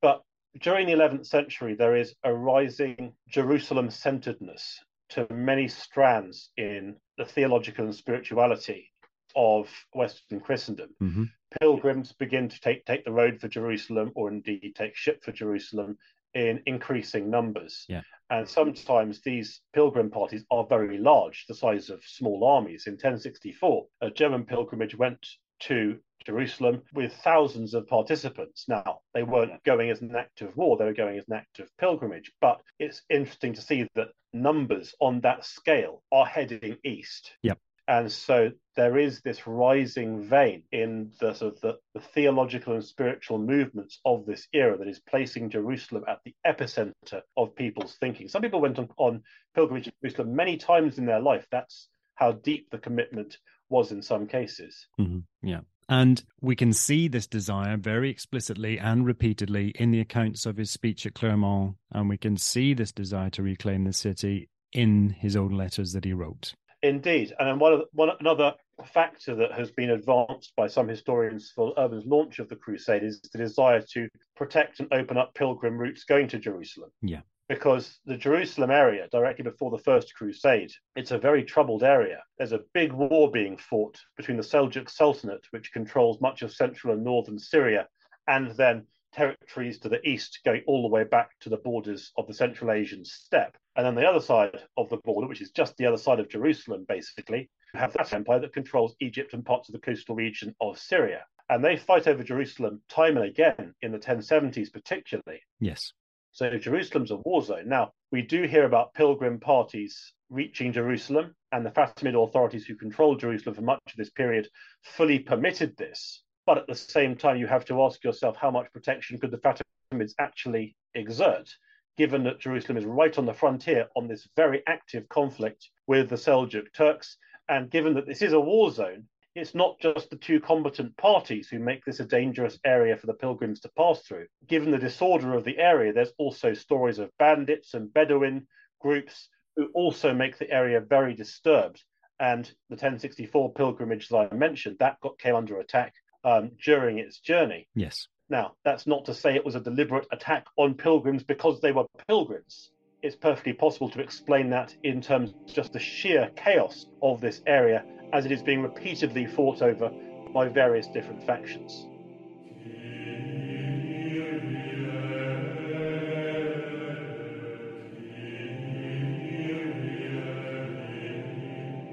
but 0.00 0.22
during 0.60 0.86
the 0.86 0.92
11th 0.92 1.26
century, 1.26 1.74
there 1.74 1.96
is 1.96 2.14
a 2.24 2.32
rising 2.32 3.12
Jerusalem 3.28 3.90
centeredness 3.90 4.78
to 5.10 5.26
many 5.32 5.68
strands 5.68 6.50
in 6.56 6.96
the 7.18 7.24
theological 7.24 7.84
and 7.84 7.94
spirituality 7.94 8.90
of 9.36 9.68
Western 9.92 10.40
Christendom. 10.40 10.90
Mm-hmm 11.02 11.24
pilgrims 11.60 12.12
begin 12.12 12.48
to 12.48 12.60
take, 12.60 12.84
take 12.84 13.04
the 13.04 13.12
road 13.12 13.40
for 13.40 13.48
Jerusalem 13.48 14.12
or 14.14 14.30
indeed 14.30 14.74
take 14.76 14.96
ship 14.96 15.22
for 15.24 15.32
Jerusalem 15.32 15.98
in 16.34 16.62
increasing 16.66 17.30
numbers. 17.30 17.84
Yeah. 17.88 18.02
And 18.30 18.48
sometimes 18.48 19.20
these 19.20 19.60
pilgrim 19.74 20.10
parties 20.10 20.44
are 20.50 20.66
very 20.66 20.98
large, 20.98 21.44
the 21.46 21.54
size 21.54 21.90
of 21.90 22.02
small 22.04 22.44
armies. 22.44 22.86
In 22.86 22.94
1064, 22.94 23.86
a 24.00 24.10
German 24.10 24.44
pilgrimage 24.44 24.96
went 24.96 25.26
to 25.60 25.98
Jerusalem 26.24 26.82
with 26.94 27.12
thousands 27.12 27.74
of 27.74 27.86
participants. 27.86 28.64
Now, 28.68 29.00
they 29.12 29.22
weren't 29.22 29.62
going 29.64 29.90
as 29.90 30.00
an 30.00 30.14
act 30.16 30.40
of 30.40 30.56
war, 30.56 30.76
they 30.76 30.84
were 30.84 30.94
going 30.94 31.18
as 31.18 31.28
an 31.28 31.34
act 31.34 31.58
of 31.58 31.68
pilgrimage. 31.78 32.32
But 32.40 32.60
it's 32.78 33.02
interesting 33.10 33.52
to 33.54 33.60
see 33.60 33.86
that 33.94 34.08
numbers 34.32 34.94
on 35.00 35.20
that 35.20 35.44
scale 35.44 36.02
are 36.10 36.26
heading 36.26 36.76
east. 36.84 37.32
Yep. 37.42 37.58
And 37.92 38.10
so 38.10 38.50
there 38.74 38.96
is 38.96 39.20
this 39.20 39.46
rising 39.46 40.22
vein 40.22 40.62
in 40.72 41.12
the 41.20 41.34
sort 41.34 41.56
of 41.56 41.60
the, 41.60 41.78
the, 41.92 42.00
theological 42.00 42.72
and 42.72 42.82
spiritual 42.82 43.36
movements 43.36 44.00
of 44.06 44.24
this 44.24 44.48
era 44.54 44.78
that 44.78 44.88
is 44.88 44.98
placing 44.98 45.50
Jerusalem 45.50 46.04
at 46.08 46.20
the 46.24 46.34
epicenter 46.46 47.20
of 47.36 47.54
people's 47.54 47.96
thinking. 48.00 48.28
Some 48.28 48.40
people 48.40 48.62
went 48.62 48.78
on, 48.78 48.88
on 48.96 49.22
pilgrimage 49.54 49.84
to 49.84 49.92
Jerusalem 50.00 50.34
many 50.34 50.56
times 50.56 50.96
in 50.96 51.04
their 51.04 51.20
life. 51.20 51.46
That's 51.50 51.88
how 52.14 52.32
deep 52.32 52.70
the 52.70 52.78
commitment 52.78 53.36
was 53.68 53.92
in 53.92 54.00
some 54.00 54.26
cases. 54.26 54.86
Mm-hmm. 54.98 55.46
Yeah. 55.46 55.60
And 55.86 56.24
we 56.40 56.56
can 56.56 56.72
see 56.72 57.08
this 57.08 57.26
desire 57.26 57.76
very 57.76 58.08
explicitly 58.08 58.78
and 58.78 59.04
repeatedly 59.04 59.74
in 59.78 59.90
the 59.90 60.00
accounts 60.00 60.46
of 60.46 60.56
his 60.56 60.70
speech 60.70 61.04
at 61.04 61.12
Clermont. 61.12 61.76
And 61.90 62.08
we 62.08 62.16
can 62.16 62.38
see 62.38 62.72
this 62.72 62.90
desire 62.90 63.28
to 63.30 63.42
reclaim 63.42 63.84
the 63.84 63.92
city 63.92 64.48
in 64.72 65.10
his 65.10 65.36
own 65.36 65.50
letters 65.50 65.92
that 65.92 66.06
he 66.06 66.14
wrote. 66.14 66.54
Indeed. 66.82 67.32
And 67.38 67.60
one, 67.60 67.72
of, 67.72 67.82
one 67.92 68.10
another 68.20 68.54
factor 68.92 69.34
that 69.36 69.52
has 69.52 69.70
been 69.70 69.90
advanced 69.90 70.52
by 70.56 70.66
some 70.66 70.88
historians 70.88 71.52
for 71.54 71.72
Urban's 71.78 72.06
launch 72.06 72.38
of 72.38 72.48
the 72.48 72.56
crusade 72.56 73.04
is 73.04 73.20
the 73.20 73.38
desire 73.38 73.82
to 73.92 74.08
protect 74.36 74.80
and 74.80 74.92
open 74.92 75.16
up 75.16 75.34
pilgrim 75.34 75.78
routes 75.78 76.04
going 76.04 76.28
to 76.28 76.38
Jerusalem. 76.38 76.90
Yeah 77.00 77.20
because 77.48 77.98
the 78.06 78.16
Jerusalem 78.16 78.70
area, 78.70 79.08
directly 79.12 79.42
before 79.42 79.70
the 79.70 79.82
First 79.82 80.14
Crusade, 80.14 80.72
it's 80.96 81.10
a 81.10 81.18
very 81.18 81.44
troubled 81.44 81.82
area. 81.82 82.22
There's 82.38 82.52
a 82.52 82.64
big 82.72 82.92
war 82.92 83.30
being 83.30 83.58
fought 83.58 83.98
between 84.16 84.38
the 84.38 84.42
Seljuk 84.42 84.88
Sultanate, 84.88 85.46
which 85.50 85.72
controls 85.72 86.18
much 86.20 86.40
of 86.40 86.54
central 86.54 86.94
and 86.94 87.04
northern 87.04 87.38
Syria, 87.38 87.88
and 88.26 88.52
then 88.52 88.86
territories 89.12 89.78
to 89.80 89.90
the 89.90 90.00
east 90.08 90.40
going 90.46 90.62
all 90.66 90.80
the 90.80 90.88
way 90.88 91.04
back 91.04 91.38
to 91.40 91.50
the 91.50 91.58
borders 91.58 92.12
of 92.16 92.26
the 92.26 92.32
Central 92.32 92.70
Asian 92.70 93.04
steppe. 93.04 93.58
And 93.76 93.86
then 93.86 93.94
the 93.94 94.08
other 94.08 94.20
side 94.20 94.60
of 94.76 94.90
the 94.90 94.98
border, 94.98 95.28
which 95.28 95.40
is 95.40 95.50
just 95.50 95.76
the 95.76 95.86
other 95.86 95.96
side 95.96 96.20
of 96.20 96.28
Jerusalem, 96.28 96.84
basically, 96.88 97.50
you 97.72 97.80
have 97.80 97.94
that 97.94 98.12
empire 98.12 98.40
that 98.40 98.52
controls 98.52 98.94
Egypt 99.00 99.32
and 99.32 99.44
parts 99.44 99.68
of 99.68 99.72
the 99.72 99.80
coastal 99.80 100.14
region 100.14 100.54
of 100.60 100.78
Syria. 100.78 101.24
And 101.48 101.64
they 101.64 101.76
fight 101.76 102.06
over 102.06 102.22
Jerusalem 102.22 102.82
time 102.88 103.16
and 103.16 103.26
again 103.26 103.74
in 103.80 103.92
the 103.92 103.98
1070s, 103.98 104.72
particularly. 104.72 105.40
Yes. 105.58 105.92
So 106.32 106.56
Jerusalem's 106.56 107.10
a 107.10 107.16
war 107.16 107.42
zone. 107.42 107.68
Now, 107.68 107.92
we 108.10 108.22
do 108.22 108.44
hear 108.44 108.64
about 108.64 108.94
pilgrim 108.94 109.38
parties 109.40 110.12
reaching 110.30 110.72
Jerusalem, 110.72 111.34
and 111.52 111.64
the 111.64 111.70
Fatimid 111.70 112.14
authorities 112.14 112.64
who 112.64 112.74
controlled 112.74 113.20
Jerusalem 113.20 113.54
for 113.54 113.62
much 113.62 113.80
of 113.86 113.96
this 113.96 114.10
period 114.10 114.48
fully 114.82 115.18
permitted 115.18 115.76
this. 115.76 116.22
But 116.46 116.58
at 116.58 116.66
the 116.66 116.74
same 116.74 117.16
time, 117.16 117.36
you 117.36 117.46
have 117.46 117.66
to 117.66 117.82
ask 117.82 118.02
yourself 118.02 118.36
how 118.36 118.50
much 118.50 118.72
protection 118.72 119.18
could 119.20 119.30
the 119.30 119.38
Fatimids 119.38 120.14
actually 120.18 120.74
exert, 120.94 121.50
given 121.96 122.24
that 122.24 122.40
Jerusalem 122.40 122.78
is 122.78 122.84
right 122.84 123.16
on 123.18 123.26
the 123.26 123.34
frontier 123.34 123.88
on 123.96 124.08
this 124.08 124.28
very 124.36 124.62
active 124.66 125.08
conflict 125.08 125.68
with 125.86 126.08
the 126.08 126.16
Seljuk 126.16 126.72
Turks, 126.74 127.16
and 127.48 127.70
given 127.70 127.94
that 127.94 128.06
this 128.06 128.22
is 128.22 128.32
a 128.32 128.40
war 128.40 128.70
zone, 128.70 129.08
it's 129.34 129.54
not 129.54 129.78
just 129.80 130.10
the 130.10 130.16
two 130.16 130.40
combatant 130.40 130.96
parties 130.96 131.48
who 131.48 131.58
make 131.58 131.84
this 131.84 132.00
a 132.00 132.04
dangerous 132.04 132.58
area 132.64 132.96
for 132.96 133.06
the 133.06 133.14
pilgrims 133.14 133.60
to 133.60 133.70
pass 133.76 134.00
through. 134.02 134.26
Given 134.46 134.70
the 134.70 134.78
disorder 134.78 135.34
of 135.34 135.44
the 135.44 135.58
area, 135.58 135.92
there's 135.92 136.12
also 136.18 136.52
stories 136.54 136.98
of 136.98 137.16
bandits 137.18 137.74
and 137.74 137.92
Bedouin 137.92 138.46
groups 138.80 139.28
who 139.56 139.68
also 139.74 140.12
make 140.12 140.38
the 140.38 140.50
area 140.50 140.80
very 140.80 141.14
disturbed. 141.14 141.82
And 142.20 142.44
the 142.68 142.74
1064 142.74 143.54
pilgrimage 143.54 144.08
that 144.08 144.30
I 144.32 144.34
mentioned, 144.34 144.76
that 144.80 145.00
got, 145.00 145.18
came 145.18 145.34
under 145.34 145.58
attack 145.58 145.94
um, 146.24 146.52
during 146.62 146.98
its 146.98 147.18
journey. 147.18 147.68
Yes. 147.74 148.06
Now, 148.32 148.54
that's 148.64 148.86
not 148.86 149.04
to 149.04 149.14
say 149.14 149.34
it 149.34 149.44
was 149.44 149.56
a 149.56 149.60
deliberate 149.60 150.06
attack 150.10 150.46
on 150.56 150.72
pilgrims 150.72 151.22
because 151.22 151.60
they 151.60 151.70
were 151.70 151.84
pilgrims. 152.08 152.70
It's 153.02 153.14
perfectly 153.14 153.52
possible 153.52 153.90
to 153.90 154.00
explain 154.00 154.48
that 154.48 154.74
in 154.84 155.02
terms 155.02 155.34
of 155.34 155.54
just 155.54 155.74
the 155.74 155.78
sheer 155.78 156.30
chaos 156.34 156.86
of 157.02 157.20
this 157.20 157.42
area 157.46 157.84
as 158.14 158.24
it 158.24 158.32
is 158.32 158.42
being 158.42 158.62
repeatedly 158.62 159.26
fought 159.26 159.60
over 159.60 159.90
by 160.32 160.48
various 160.48 160.86
different 160.86 161.22
factions. 161.26 161.86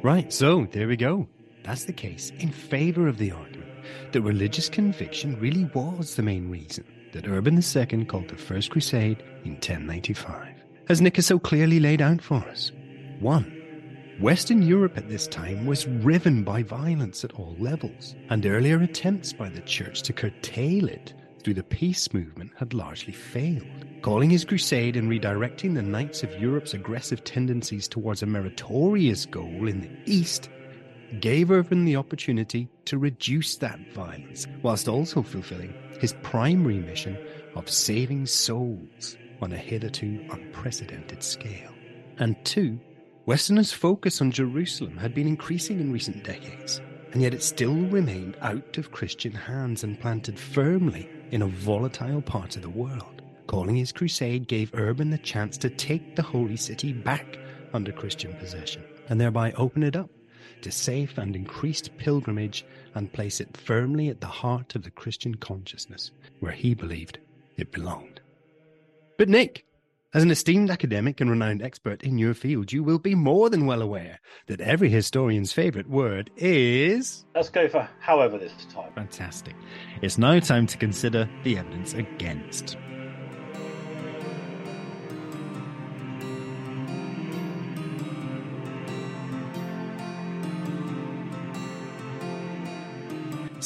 Right, 0.01 0.31
so 0.31 0.65
there 0.71 0.87
we 0.87 0.95
go. 0.95 1.27
That's 1.65 1.83
the 1.83 1.91
case 1.91 2.31
in 2.39 2.49
favour 2.53 3.09
of 3.09 3.17
the 3.17 3.33
argument 3.33 3.58
that 4.11 4.21
religious 4.21 4.69
conviction 4.69 5.39
really 5.39 5.65
was 5.73 6.15
the 6.15 6.23
main 6.23 6.49
reason 6.49 6.83
that 7.13 7.27
Urban 7.27 7.55
II 7.57 8.05
called 8.05 8.27
the 8.27 8.35
First 8.35 8.69
Crusade 8.71 9.23
in 9.43 9.53
1095, 9.53 10.47
as 10.89 11.01
Nick 11.01 11.15
has 11.15 11.25
so 11.25 11.39
clearly 11.39 11.79
laid 11.79 12.01
out 12.01 12.21
for 12.21 12.37
us. 12.49 12.71
1. 13.19 13.55
Western 14.19 14.61
Europe 14.61 14.97
at 14.97 15.07
this 15.07 15.27
time 15.27 15.65
was 15.65 15.87
riven 15.87 16.43
by 16.43 16.61
violence 16.61 17.23
at 17.23 17.33
all 17.33 17.55
levels, 17.57 18.15
and 18.29 18.45
earlier 18.45 18.81
attempts 18.81 19.31
by 19.31 19.47
the 19.47 19.61
Church 19.61 20.01
to 20.03 20.13
curtail 20.13 20.87
it 20.87 21.13
through 21.41 21.53
the 21.53 21.63
peace 21.63 22.13
movement 22.13 22.51
had 22.57 22.73
largely 22.73 23.13
failed. 23.13 23.85
Calling 24.01 24.29
his 24.29 24.45
crusade 24.45 24.97
and 24.97 25.09
redirecting 25.09 25.73
the 25.73 25.81
Knights 25.81 26.21
of 26.23 26.39
Europe's 26.39 26.73
aggressive 26.73 27.23
tendencies 27.23 27.87
towards 27.87 28.21
a 28.21 28.25
meritorious 28.25 29.25
goal 29.25 29.67
in 29.67 29.81
the 29.81 29.91
East 30.05 30.49
gave 31.19 31.51
Urban 31.51 31.85
the 31.85 31.95
opportunity 31.95 32.69
to 32.85 32.97
reduce 32.97 33.57
that 33.57 33.79
violence, 33.93 34.47
whilst 34.61 34.87
also 34.87 35.21
fulfilling 35.21 35.73
his 35.99 36.13
primary 36.23 36.79
mission 36.79 37.17
of 37.55 37.69
saving 37.69 38.25
souls 38.25 39.17
on 39.41 39.51
a 39.51 39.57
hitherto 39.57 40.25
unprecedented 40.31 41.23
scale. 41.23 41.71
And 42.17 42.35
two, 42.45 42.79
Westerners' 43.25 43.71
focus 43.71 44.21
on 44.21 44.31
Jerusalem 44.31 44.97
had 44.97 45.13
been 45.13 45.27
increasing 45.27 45.79
in 45.79 45.91
recent 45.91 46.23
decades, 46.23 46.81
and 47.11 47.21
yet 47.21 47.33
it 47.33 47.43
still 47.43 47.75
remained 47.75 48.37
out 48.41 48.77
of 48.77 48.91
Christian 48.91 49.33
hands 49.33 49.83
and 49.83 49.99
planted 49.99 50.37
firmly 50.37 51.09
in 51.31 51.41
a 51.41 51.47
volatile 51.47 52.21
part 52.21 52.55
of 52.55 52.61
the 52.61 52.69
world. 52.69 53.21
Calling 53.47 53.75
his 53.75 53.91
crusade 53.91 54.47
gave 54.47 54.71
Urban 54.73 55.09
the 55.09 55.17
chance 55.17 55.57
to 55.57 55.69
take 55.69 56.15
the 56.15 56.21
holy 56.21 56.57
city 56.57 56.93
back 56.93 57.39
under 57.73 57.91
Christian 57.91 58.33
possession, 58.35 58.83
and 59.09 59.19
thereby 59.19 59.51
open 59.53 59.83
it 59.83 59.95
up 59.95 60.09
to 60.61 60.71
safe 60.71 61.17
and 61.17 61.35
increased 61.35 61.95
pilgrimage 61.97 62.65
and 62.95 63.11
place 63.11 63.39
it 63.39 63.55
firmly 63.55 64.09
at 64.09 64.21
the 64.21 64.27
heart 64.27 64.75
of 64.75 64.83
the 64.83 64.91
Christian 64.91 65.35
consciousness, 65.35 66.11
where 66.39 66.51
he 66.51 66.73
believed 66.73 67.19
it 67.57 67.71
belonged. 67.71 68.21
But 69.17 69.29
Nick, 69.29 69.65
as 70.13 70.23
an 70.23 70.31
esteemed 70.31 70.71
academic 70.71 71.21
and 71.21 71.29
renowned 71.29 71.61
expert 71.61 72.01
in 72.01 72.17
your 72.17 72.33
field, 72.33 72.71
you 72.71 72.83
will 72.83 72.97
be 72.97 73.13
more 73.13 73.49
than 73.49 73.67
well 73.67 73.81
aware 73.81 74.19
that 74.47 74.59
every 74.59 74.89
historian's 74.89 75.53
favourite 75.53 75.87
word 75.87 76.31
is. 76.35 77.25
Let's 77.35 77.49
go 77.49 77.67
for 77.67 77.87
however 77.99 78.39
this 78.39 78.53
time. 78.73 78.91
Fantastic. 78.95 79.55
It's 80.01 80.17
now 80.17 80.39
time 80.39 80.65
to 80.67 80.77
consider 80.77 81.29
the 81.43 81.57
evidence 81.57 81.93
against. 81.93 82.75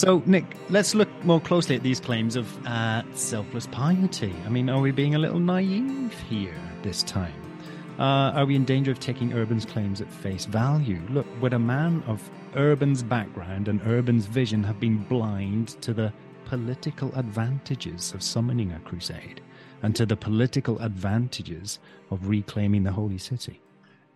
So, 0.04 0.22
Nick, 0.26 0.58
let's 0.70 0.96
look 0.96 1.08
more 1.24 1.40
closely 1.40 1.78
at 1.78 1.82
these 1.82 2.02
claims 2.02 2.36
of 2.36 2.68
uh, 2.68 3.04
selfless 3.14 3.68
piety. 3.68 4.36
I 4.46 4.50
mean, 4.50 4.70
are 4.70 4.82
we 4.82 4.92
being 4.92 5.16
a 5.16 5.18
little 5.18 5.40
naive 5.40 6.14
here 6.28 6.60
this 6.82 7.04
time? 7.04 7.42
Uh, 7.98 8.34
are 8.36 8.46
we 8.46 8.58
in 8.58 8.66
danger 8.66 8.92
of 8.92 9.00
taking 9.00 9.32
Urban's 9.32 9.66
claims 9.66 10.02
at 10.02 10.12
face 10.12 10.44
value? 10.44 11.02
Look, 11.10 11.26
would 11.42 11.54
a 11.54 11.60
man 11.60 12.04
of 12.06 12.30
Urban's 12.58 13.02
background 13.02 13.70
and 13.70 13.80
Urban's 13.88 14.26
vision 14.26 14.62
have 14.66 14.78
been 14.78 14.98
blind 15.06 15.82
to 15.82 15.94
the 15.94 16.12
political 16.44 17.10
advantages 17.16 18.14
of 18.14 18.22
summoning 18.22 18.74
a 18.74 18.80
crusade 18.82 19.40
and 19.84 19.96
to 19.96 20.06
the 20.06 20.18
political 20.18 20.78
advantages 20.80 21.80
of 22.12 22.28
reclaiming 22.28 22.84
the 22.84 22.92
holy 22.92 23.18
city? 23.18 23.63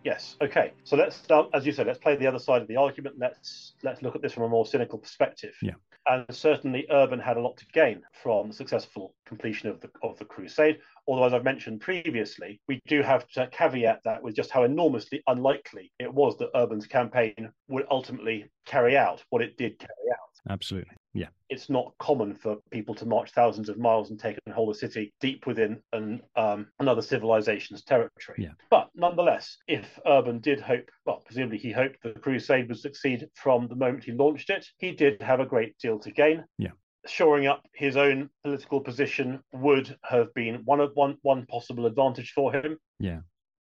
Yes. 0.08 0.36
Okay. 0.40 0.72
So 0.84 0.96
let's 0.96 1.14
start, 1.14 1.50
as 1.52 1.66
you 1.66 1.72
said, 1.72 1.86
let's 1.86 1.98
play 1.98 2.16
the 2.16 2.26
other 2.26 2.38
side 2.38 2.62
of 2.62 2.68
the 2.68 2.76
argument. 2.76 3.16
Let's 3.18 3.74
let's 3.82 4.00
look 4.00 4.16
at 4.16 4.22
this 4.22 4.32
from 4.32 4.44
a 4.44 4.48
more 4.48 4.64
cynical 4.64 4.98
perspective. 4.98 5.54
Yeah. 5.60 5.74
And 6.06 6.24
certainly, 6.34 6.86
Urban 6.90 7.20
had 7.20 7.36
a 7.36 7.42
lot 7.42 7.58
to 7.58 7.66
gain 7.74 8.00
from 8.22 8.48
the 8.48 8.54
successful 8.54 9.14
completion 9.26 9.68
of 9.68 9.82
the 9.82 9.90
of 10.02 10.18
the 10.18 10.24
crusade. 10.24 10.78
Although, 11.06 11.24
as 11.24 11.34
I've 11.34 11.44
mentioned 11.44 11.82
previously, 11.82 12.58
we 12.68 12.80
do 12.88 13.02
have 13.02 13.28
to 13.32 13.48
caveat 13.48 14.00
that 14.04 14.22
with 14.22 14.34
just 14.34 14.50
how 14.50 14.64
enormously 14.64 15.22
unlikely 15.26 15.92
it 15.98 16.12
was 16.12 16.38
that 16.38 16.56
Urban's 16.56 16.86
campaign 16.86 17.52
would 17.68 17.84
ultimately 17.90 18.46
carry 18.64 18.96
out 18.96 19.22
what 19.28 19.42
it 19.42 19.58
did 19.58 19.78
carry 19.78 20.08
out. 20.10 20.52
Absolutely. 20.52 20.96
Yeah. 21.14 21.28
It's 21.48 21.70
not 21.70 21.94
common 21.98 22.34
for 22.34 22.56
people 22.70 22.94
to 22.96 23.06
march 23.06 23.32
thousands 23.32 23.68
of 23.68 23.78
miles 23.78 24.10
and 24.10 24.20
take 24.20 24.38
and 24.46 24.54
hold 24.54 24.74
a 24.74 24.78
city 24.78 25.12
deep 25.20 25.46
within 25.46 25.80
an, 25.92 26.22
um, 26.36 26.66
another 26.78 27.02
civilization's 27.02 27.82
territory. 27.82 28.38
Yeah. 28.38 28.52
But 28.70 28.90
nonetheless, 28.94 29.56
if 29.66 29.98
Urban 30.06 30.40
did 30.40 30.60
hope, 30.60 30.90
well, 31.06 31.22
presumably 31.24 31.58
he 31.58 31.72
hoped 31.72 32.02
the 32.02 32.12
crusade 32.12 32.68
would 32.68 32.78
succeed 32.78 33.26
from 33.34 33.68
the 33.68 33.76
moment 33.76 34.04
he 34.04 34.12
launched 34.12 34.50
it, 34.50 34.66
he 34.78 34.92
did 34.92 35.20
have 35.22 35.40
a 35.40 35.46
great 35.46 35.78
deal 35.78 35.98
to 36.00 36.10
gain. 36.10 36.44
Yeah 36.58 36.72
shoring 37.06 37.46
up 37.46 37.64
his 37.72 37.96
own 37.96 38.28
political 38.42 38.80
position 38.80 39.40
would 39.52 39.96
have 40.02 40.32
been 40.34 40.56
one 40.64 40.80
of 40.80 40.90
one 40.94 41.16
one 41.22 41.46
possible 41.46 41.86
advantage 41.86 42.32
for 42.32 42.52
him. 42.52 42.78
Yeah. 42.98 43.20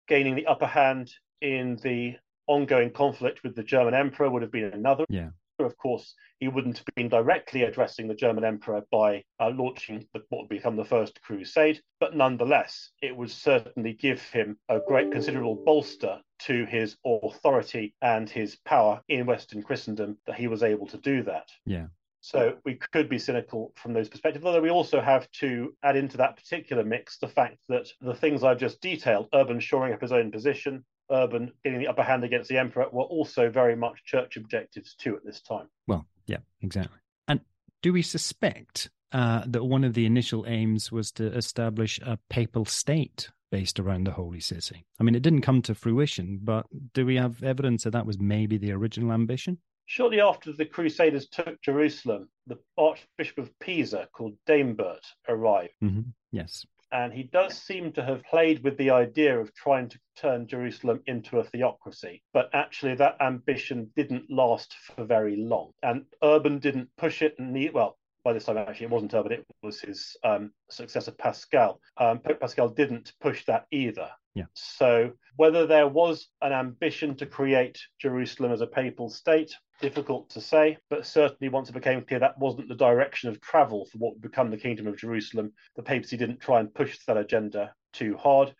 Gaining 0.09 0.37
the 0.37 0.47
upper 0.47 0.67
hand 0.67 1.11
in 1.41 1.77
the 1.83 2.17
ongoing 2.47 2.91
conflict 2.91 3.43
with 3.43 3.55
the 3.55 3.63
German 3.63 3.95
emperor 3.95 4.31
would 4.31 4.43
have 4.43 4.53
been 4.53 4.73
another. 4.73 5.05
Yeah. 5.09 5.31
Of 5.59 5.77
course, 5.79 6.15
he 6.39 6.49
wouldn't 6.49 6.79
have 6.79 6.87
been 6.95 7.09
directly 7.09 7.63
addressing 7.63 8.09
the 8.09 8.15
German 8.15 8.45
emperor 8.45 8.83
by 8.91 9.25
uh, 9.41 9.51
launching 9.51 10.07
the, 10.13 10.23
what 10.29 10.43
would 10.43 10.49
become 10.49 10.77
the 10.77 10.85
First 10.85 11.21
Crusade, 11.23 11.81
but 11.99 12.15
nonetheless, 12.15 12.91
it 13.01 13.17
would 13.17 13.31
certainly 13.31 13.95
give 13.95 14.23
him 14.23 14.59
a 14.69 14.81
great 14.87 15.11
considerable 15.13 15.55
bolster 15.55 16.21
to 16.41 16.67
his 16.67 16.97
authority 17.05 17.95
and 18.03 18.29
his 18.29 18.57
power 18.67 19.01
in 19.09 19.25
Western 19.25 19.63
Christendom 19.63 20.19
that 20.27 20.37
he 20.37 20.47
was 20.47 20.63
able 20.63 20.87
to 20.89 20.99
do 20.99 21.23
that. 21.23 21.49
Yeah. 21.65 21.87
So 22.21 22.57
we 22.65 22.75
could 22.75 23.09
be 23.09 23.21
cynical 23.21 23.73
from 23.77 23.93
those 23.93 24.09
perspectives, 24.09 24.45
although 24.45 24.61
we 24.61 24.71
also 24.71 25.01
have 25.01 25.31
to 25.33 25.73
add 25.85 25.97
into 25.97 26.17
that 26.17 26.37
particular 26.37 26.83
mix 26.83 27.19
the 27.19 27.29
fact 27.29 27.59
that 27.69 27.87
the 28.01 28.15
things 28.15 28.43
I've 28.43 28.59
just 28.59 28.81
detailed, 28.81 29.29
Urban 29.33 29.61
shoring 29.61 29.95
up 29.95 30.01
his 30.01 30.11
own 30.11 30.33
position, 30.33 30.85
Urban 31.11 31.53
getting 31.65 31.79
the 31.79 31.89
upper 31.89 32.03
hand 32.03 32.25
against 32.25 32.49
the 32.49 32.59
emperor, 32.59 32.87
were 32.93 33.05
also 33.05 33.51
very 33.51 33.77
much 33.77 34.05
church 34.05 34.37
objectives 34.37 34.95
too 34.95 35.17
at 35.17 35.25
this 35.25 35.41
time. 35.41 35.69
Well, 35.87 36.07
yeah, 36.27 36.39
exactly. 36.63 36.99
And 37.29 37.41
do 37.83 37.93
we 37.93 38.03
suspect 38.03 38.91
uh, 39.13 39.45
that 39.47 39.65
one 39.65 39.85
of 39.85 39.95
the 39.95 40.07
initial 40.07 40.45
aims 40.47 40.91
was 40.91 41.13
to 41.13 41.27
establish 41.27 41.99
a 42.01 42.19
papal 42.29 42.65
state 42.65 43.31
based 43.51 43.79
around 43.79 44.05
the 44.05 44.13
holy 44.13 44.41
city? 44.41 44.85
I 44.99 45.05
mean, 45.05 45.15
it 45.15 45.23
didn't 45.23 45.43
come 45.43 45.63
to 45.63 45.75
fruition, 45.75 46.41
but 46.43 46.67
do 46.93 47.07
we 47.07 47.17
have 47.17 47.43
evidence 47.43 47.85
that 47.85 47.93
that 47.93 48.07
was 48.07 48.19
maybe 48.19 48.59
the 48.59 48.73
original 48.73 49.13
ambition? 49.13 49.59
Shortly 49.89 50.21
after 50.21 50.53
the 50.53 50.65
Crusaders 50.65 51.29
took 51.29 51.63
Jerusalem, 51.63 52.29
the 52.49 52.59
Archbishop 52.77 53.39
of 53.39 53.57
Pisa, 53.61 54.09
called 54.13 54.37
Daimbert, 54.49 55.05
arrived. 55.29 55.75
Mm-hmm. 55.83 56.11
Yes. 56.33 56.67
And 56.93 57.13
he 57.13 57.25
does 57.25 57.57
seem 57.59 57.93
to 57.93 58.05
have 58.05 58.23
played 58.25 58.63
with 58.63 58.77
the 58.79 58.91
idea 58.91 59.39
of 59.39 59.53
trying 59.55 59.89
to 59.89 59.99
turn 60.17 60.47
Jerusalem 60.47 61.03
into 61.07 61.39
a 61.39 61.45
theocracy. 61.45 62.23
But 62.33 62.51
actually, 62.53 62.95
that 62.97 63.17
ambition 63.21 63.91
didn't 63.97 64.31
last 64.31 64.75
for 64.75 65.05
very 65.05 65.37
long. 65.37 65.73
And 65.83 66.05
Urban 66.23 66.59
didn't 66.59 66.89
push 66.97 67.23
it. 67.23 67.35
And 67.39 67.57
he, 67.57 67.71
well, 67.71 67.99
by 68.25 68.33
this 68.33 68.45
time, 68.45 68.59
actually, 68.59 68.87
it 68.87 68.91
wasn't 68.91 69.15
Urban, 69.15 69.33
it 69.33 69.47
was 69.63 69.81
his 69.81 70.17
um, 70.25 70.53
successor, 70.71 71.13
Pascal. 71.13 71.81
Um, 71.97 72.19
Pope 72.21 72.41
Pascal 72.41 72.69
didn't 72.69 73.13
push 73.21 73.45
that 73.47 73.67
either. 73.71 74.11
Yeah. 74.37 74.45
So, 74.53 75.13
whether 75.37 75.67
there 75.67 75.89
was 75.89 76.29
an 76.43 76.53
ambition 76.53 77.17
to 77.17 77.27
create 77.27 77.81
Jerusalem 77.99 78.53
as 78.53 78.61
a 78.61 78.67
papal 78.67 79.09
state, 79.09 79.57
difficult 79.81 80.29
to 80.31 80.43
say, 80.43 80.77
but 80.91 81.07
certainly 81.07 81.49
once 81.49 81.71
it 81.71 81.73
became 81.73 82.03
clear 82.03 82.21
that 82.21 82.39
wasn't 82.39 82.69
the 82.69 82.75
direction 82.75 83.31
of 83.31 83.41
travel 83.41 83.87
for 83.87 83.97
what 83.97 84.13
would 84.13 84.23
become 84.23 84.51
the 84.51 84.59
Kingdom 84.59 84.89
of 84.89 84.99
Jerusalem, 84.99 85.53
the 85.77 85.83
papacy 85.83 86.19
didn't 86.19 86.41
try 86.41 86.61
and 86.61 86.75
push 86.75 86.99
that 87.07 87.17
agenda 87.17 87.73
too 87.95 88.15
hard. 88.19 88.55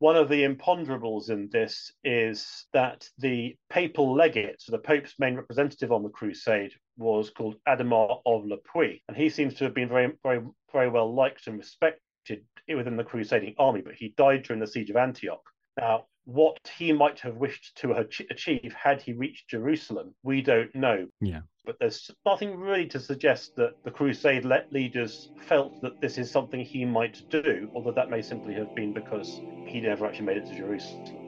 One 0.00 0.16
of 0.16 0.28
the 0.28 0.44
imponderables 0.44 1.30
in 1.30 1.48
this 1.50 1.94
is 2.04 2.66
that 2.74 3.08
the 3.16 3.56
papal 3.70 4.14
legate, 4.14 4.60
so 4.60 4.72
the 4.72 4.78
Pope's 4.78 5.14
main 5.18 5.34
representative 5.34 5.92
on 5.92 6.02
the 6.02 6.10
crusade, 6.10 6.74
was 6.98 7.30
called 7.30 7.56
Adhemar 7.66 8.20
of 8.26 8.44
Le 8.44 8.58
Puy, 8.58 9.02
and 9.08 9.16
he 9.16 9.30
seems 9.30 9.54
to 9.54 9.64
have 9.64 9.72
been 9.72 9.88
very, 9.88 10.12
very, 10.22 10.42
very 10.70 10.90
well 10.90 11.14
liked 11.14 11.46
and 11.46 11.56
respected 11.56 12.02
within 12.68 12.96
the 12.96 13.04
crusading 13.04 13.54
army, 13.58 13.82
but 13.82 13.94
he 13.94 14.14
died 14.16 14.42
during 14.42 14.60
the 14.60 14.66
siege 14.66 14.90
of 14.90 14.96
Antioch. 14.96 15.42
Now, 15.76 16.06
what 16.24 16.58
he 16.76 16.92
might 16.92 17.20
have 17.20 17.36
wished 17.36 17.76
to 17.76 17.92
achieve 17.92 18.74
had 18.74 19.00
he 19.00 19.12
reached 19.12 19.48
Jerusalem, 19.48 20.14
we 20.24 20.42
don't 20.42 20.74
know. 20.74 21.06
Yeah. 21.20 21.40
But 21.64 21.78
there's 21.78 22.10
nothing 22.24 22.58
really 22.58 22.86
to 22.86 22.98
suggest 22.98 23.54
that 23.56 23.74
the 23.84 23.90
Crusade 23.90 24.44
leaders 24.70 25.30
felt 25.46 25.80
that 25.82 26.00
this 26.00 26.18
is 26.18 26.30
something 26.30 26.60
he 26.60 26.84
might 26.84 27.22
do, 27.30 27.70
although 27.74 27.92
that 27.92 28.10
may 28.10 28.22
simply 28.22 28.54
have 28.54 28.74
been 28.74 28.92
because 28.92 29.40
he 29.66 29.80
never 29.80 30.06
actually 30.06 30.26
made 30.26 30.38
it 30.38 30.46
to 30.46 30.56
Jerusalem. 30.56 31.25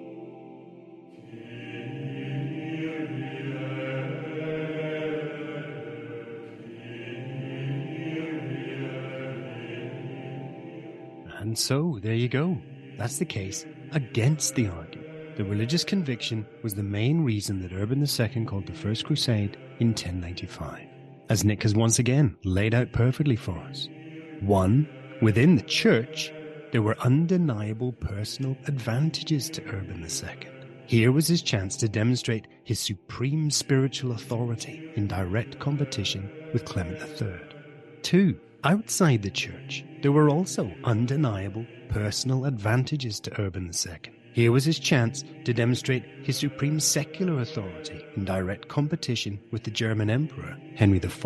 So, 11.58 11.98
there 12.00 12.14
you 12.14 12.28
go. 12.28 12.56
That's 12.96 13.18
the 13.18 13.24
case 13.24 13.66
against 13.90 14.54
the 14.54 14.68
argument. 14.68 15.36
The 15.36 15.44
religious 15.44 15.82
conviction 15.82 16.46
was 16.62 16.74
the 16.74 16.84
main 16.84 17.24
reason 17.24 17.60
that 17.62 17.72
Urban 17.72 18.00
II 18.00 18.44
called 18.44 18.66
the 18.66 18.72
First 18.72 19.04
Crusade 19.04 19.56
in 19.80 19.88
1095, 19.88 20.86
as 21.28 21.44
Nick 21.44 21.64
has 21.64 21.74
once 21.74 21.98
again 21.98 22.36
laid 22.44 22.74
out 22.74 22.92
perfectly 22.92 23.34
for 23.34 23.58
us. 23.58 23.88
One, 24.40 24.88
within 25.20 25.56
the 25.56 25.62
church, 25.62 26.32
there 26.70 26.82
were 26.82 26.96
undeniable 27.00 27.92
personal 27.92 28.56
advantages 28.68 29.50
to 29.50 29.64
Urban 29.66 30.04
II. 30.04 30.48
Here 30.86 31.10
was 31.10 31.26
his 31.26 31.42
chance 31.42 31.76
to 31.78 31.88
demonstrate 31.88 32.46
his 32.62 32.78
supreme 32.78 33.50
spiritual 33.50 34.12
authority 34.12 34.92
in 34.94 35.08
direct 35.08 35.58
competition 35.58 36.30
with 36.52 36.64
Clement 36.64 37.20
III. 37.20 37.40
Two, 38.02 38.38
outside 38.64 39.22
the 39.22 39.30
church, 39.30 39.84
there 40.02 40.12
were 40.12 40.30
also 40.30 40.72
undeniable 40.84 41.66
personal 41.88 42.44
advantages 42.44 43.20
to 43.20 43.40
Urban 43.40 43.70
II. 43.86 44.12
Here 44.32 44.52
was 44.52 44.64
his 44.64 44.78
chance 44.78 45.24
to 45.44 45.52
demonstrate 45.52 46.04
his 46.22 46.36
supreme 46.36 46.78
secular 46.78 47.40
authority 47.40 48.04
in 48.16 48.24
direct 48.24 48.68
competition 48.68 49.40
with 49.50 49.64
the 49.64 49.70
German 49.70 50.10
Emperor, 50.10 50.56
Henry 50.76 50.98
IV. 50.98 51.24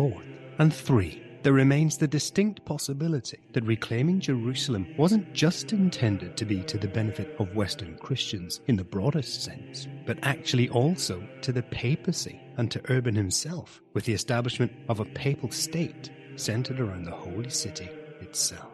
And 0.57 0.73
three, 0.73 1.21
there 1.43 1.53
remains 1.53 1.97
the 1.97 2.07
distinct 2.07 2.63
possibility 2.63 3.37
that 3.51 3.65
reclaiming 3.65 4.21
Jerusalem 4.21 4.87
wasn't 4.97 5.33
just 5.33 5.73
intended 5.73 6.37
to 6.37 6.45
be 6.45 6.63
to 6.63 6.77
the 6.77 6.87
benefit 6.87 7.35
of 7.37 7.53
Western 7.53 7.97
Christians 7.97 8.61
in 8.67 8.77
the 8.77 8.83
broadest 8.83 9.43
sense, 9.43 9.87
but 10.05 10.17
actually 10.23 10.69
also 10.69 11.21
to 11.41 11.51
the 11.51 11.63
papacy 11.63 12.39
and 12.55 12.71
to 12.71 12.81
Urban 12.89 13.13
himself, 13.13 13.81
with 13.93 14.05
the 14.05 14.13
establishment 14.13 14.71
of 14.87 15.01
a 15.01 15.05
papal 15.05 15.51
state 15.51 16.09
centered 16.35 16.79
around 16.79 17.05
the 17.05 17.11
holy 17.11 17.49
city 17.49 17.89
itself. 18.21 18.71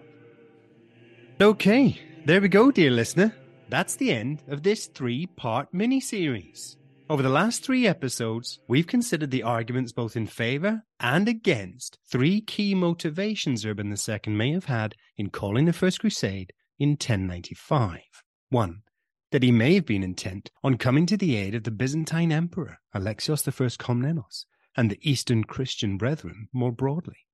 Okay, 1.42 2.00
there 2.26 2.42
we 2.42 2.50
go, 2.50 2.72
dear 2.72 2.92
listener. 2.92 3.36
That's 3.70 3.96
the 3.96 4.12
end 4.12 4.44
of 4.48 4.64
this 4.64 4.88
three 4.88 5.28
part 5.28 5.74
mini 5.74 6.00
series. 6.00 6.76
Over 7.10 7.24
the 7.24 7.30
last 7.30 7.64
three 7.64 7.88
episodes, 7.88 8.60
we've 8.68 8.86
considered 8.86 9.32
the 9.32 9.42
arguments 9.42 9.92
both 9.92 10.16
in 10.16 10.28
favour 10.28 10.84
and 11.00 11.28
against 11.28 11.98
three 12.08 12.40
key 12.42 12.76
motivations 12.76 13.66
Urban 13.66 13.92
II 13.92 14.34
may 14.34 14.52
have 14.52 14.66
had 14.66 14.96
in 15.18 15.30
calling 15.30 15.66
the 15.66 15.74
First 15.74 16.02
Crusade 16.02 16.54
in 16.78 16.90
1095. 16.90 18.02
One, 18.50 18.84
that 19.32 19.44
he 19.44 19.52
may 19.52 19.76
have 19.76 19.86
been 19.86 20.04
intent 20.04 20.52
on 20.64 20.78
coming 20.78 21.06
to 21.08 21.18
the 21.18 21.36
aid 21.36 21.56
of 21.56 21.64
the 21.64 21.72
Byzantine 21.72 22.32
Emperor, 22.32 22.78
Alexios 22.96 23.48
I 23.48 23.52
Komnenos, 23.84 24.46
and 24.76 24.92
the 24.92 25.00
Eastern 25.02 25.44
Christian 25.44 25.98
brethren 25.98 26.48
more 26.54 26.72
broadly. 26.72 27.26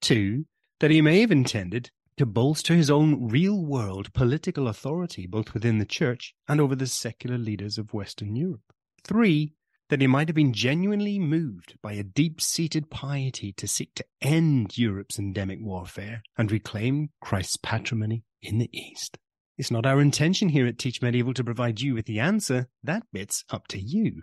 Two, 0.00 0.46
that 0.80 0.90
he 0.90 1.00
may 1.00 1.20
have 1.20 1.30
intended 1.30 1.90
to 2.16 2.26
bolster 2.26 2.74
his 2.74 2.90
own 2.90 3.28
real 3.28 3.64
world 3.64 4.12
political 4.12 4.68
authority 4.68 5.26
both 5.26 5.54
within 5.54 5.78
the 5.78 5.86
church 5.86 6.34
and 6.48 6.60
over 6.60 6.74
the 6.74 6.86
secular 6.86 7.38
leaders 7.38 7.78
of 7.78 7.94
Western 7.94 8.36
Europe. 8.36 8.72
Three, 9.04 9.54
that 9.88 10.00
he 10.00 10.06
might 10.06 10.28
have 10.28 10.34
been 10.34 10.52
genuinely 10.52 11.18
moved 11.18 11.76
by 11.82 11.92
a 11.92 12.02
deep 12.02 12.40
seated 12.40 12.90
piety 12.90 13.52
to 13.54 13.66
seek 13.66 13.94
to 13.94 14.04
end 14.20 14.78
Europe's 14.78 15.18
endemic 15.18 15.58
warfare 15.60 16.22
and 16.38 16.50
reclaim 16.50 17.10
Christ's 17.20 17.56
patrimony 17.56 18.24
in 18.40 18.58
the 18.58 18.70
East. 18.72 19.18
It's 19.58 19.70
not 19.70 19.84
our 19.84 20.00
intention 20.00 20.50
here 20.50 20.66
at 20.66 20.78
Teach 20.78 21.02
Medieval 21.02 21.34
to 21.34 21.44
provide 21.44 21.80
you 21.80 21.94
with 21.94 22.06
the 22.06 22.20
answer. 22.20 22.68
That 22.82 23.02
bit's 23.12 23.44
up 23.50 23.66
to 23.68 23.80
you. 23.80 24.22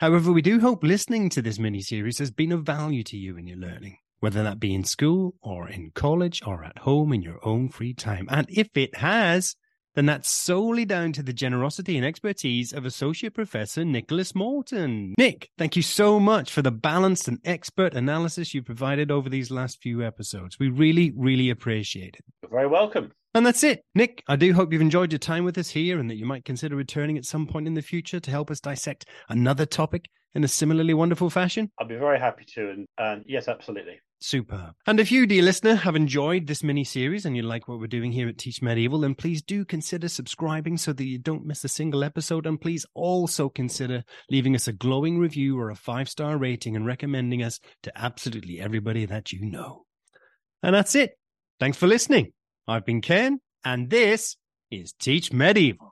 However, 0.00 0.32
we 0.32 0.42
do 0.42 0.60
hope 0.60 0.82
listening 0.82 1.28
to 1.30 1.42
this 1.42 1.58
mini 1.58 1.80
series 1.80 2.18
has 2.18 2.30
been 2.30 2.50
of 2.50 2.64
value 2.64 3.04
to 3.04 3.16
you 3.16 3.36
in 3.36 3.46
your 3.46 3.58
learning 3.58 3.98
whether 4.22 4.44
that 4.44 4.60
be 4.60 4.72
in 4.72 4.84
school 4.84 5.34
or 5.42 5.68
in 5.68 5.90
college 5.96 6.40
or 6.46 6.62
at 6.62 6.78
home 6.78 7.12
in 7.12 7.22
your 7.22 7.44
own 7.44 7.68
free 7.68 7.92
time. 7.92 8.28
And 8.30 8.46
if 8.48 8.68
it 8.76 8.98
has, 8.98 9.56
then 9.96 10.06
that's 10.06 10.30
solely 10.30 10.84
down 10.84 11.12
to 11.14 11.24
the 11.24 11.32
generosity 11.32 11.96
and 11.96 12.06
expertise 12.06 12.72
of 12.72 12.86
Associate 12.86 13.34
Professor 13.34 13.84
Nicholas 13.84 14.32
Morton. 14.32 15.12
Nick, 15.18 15.50
thank 15.58 15.74
you 15.74 15.82
so 15.82 16.20
much 16.20 16.52
for 16.52 16.62
the 16.62 16.70
balanced 16.70 17.26
and 17.26 17.40
expert 17.44 17.94
analysis 17.94 18.54
you 18.54 18.62
provided 18.62 19.10
over 19.10 19.28
these 19.28 19.50
last 19.50 19.82
few 19.82 20.04
episodes. 20.04 20.56
We 20.56 20.68
really, 20.68 21.12
really 21.16 21.50
appreciate 21.50 22.14
it. 22.14 22.24
You're 22.42 22.50
very 22.50 22.68
welcome. 22.68 23.10
And 23.34 23.44
that's 23.44 23.64
it. 23.64 23.84
Nick, 23.96 24.22
I 24.28 24.36
do 24.36 24.52
hope 24.52 24.72
you've 24.72 24.82
enjoyed 24.82 25.10
your 25.10 25.18
time 25.18 25.44
with 25.44 25.58
us 25.58 25.70
here 25.70 25.98
and 25.98 26.08
that 26.08 26.16
you 26.16 26.26
might 26.26 26.44
consider 26.44 26.76
returning 26.76 27.18
at 27.18 27.24
some 27.24 27.48
point 27.48 27.66
in 27.66 27.74
the 27.74 27.82
future 27.82 28.20
to 28.20 28.30
help 28.30 28.52
us 28.52 28.60
dissect 28.60 29.06
another 29.28 29.66
topic 29.66 30.08
in 30.34 30.44
a 30.44 30.48
similarly 30.48 30.94
wonderful 30.94 31.28
fashion. 31.28 31.72
I'd 31.80 31.88
be 31.88 31.96
very 31.96 32.20
happy 32.20 32.44
to. 32.54 32.70
And, 32.70 32.86
and 32.98 33.24
yes, 33.26 33.48
absolutely. 33.48 33.98
Superb. 34.22 34.74
And 34.86 35.00
if 35.00 35.12
you, 35.12 35.26
dear 35.26 35.42
listener, 35.42 35.74
have 35.74 35.96
enjoyed 35.96 36.46
this 36.46 36.62
mini 36.62 36.84
series 36.84 37.26
and 37.26 37.36
you 37.36 37.42
like 37.42 37.68
what 37.68 37.78
we're 37.78 37.86
doing 37.86 38.12
here 38.12 38.28
at 38.28 38.38
Teach 38.38 38.62
Medieval, 38.62 39.00
then 39.00 39.14
please 39.14 39.42
do 39.42 39.64
consider 39.64 40.08
subscribing 40.08 40.76
so 40.76 40.92
that 40.92 41.04
you 41.04 41.18
don't 41.18 41.46
miss 41.46 41.64
a 41.64 41.68
single 41.68 42.04
episode. 42.04 42.46
And 42.46 42.60
please 42.60 42.86
also 42.94 43.48
consider 43.48 44.04
leaving 44.30 44.54
us 44.54 44.68
a 44.68 44.72
glowing 44.72 45.18
review 45.18 45.58
or 45.58 45.70
a 45.70 45.76
five 45.76 46.08
star 46.08 46.36
rating 46.36 46.76
and 46.76 46.86
recommending 46.86 47.42
us 47.42 47.60
to 47.82 47.92
absolutely 47.96 48.60
everybody 48.60 49.06
that 49.06 49.32
you 49.32 49.44
know. 49.44 49.84
And 50.62 50.74
that's 50.74 50.94
it. 50.94 51.12
Thanks 51.58 51.76
for 51.78 51.86
listening. 51.86 52.32
I've 52.66 52.86
been 52.86 53.00
Ken, 53.00 53.40
and 53.64 53.90
this 53.90 54.36
is 54.70 54.92
Teach 54.92 55.32
Medieval. 55.32 55.91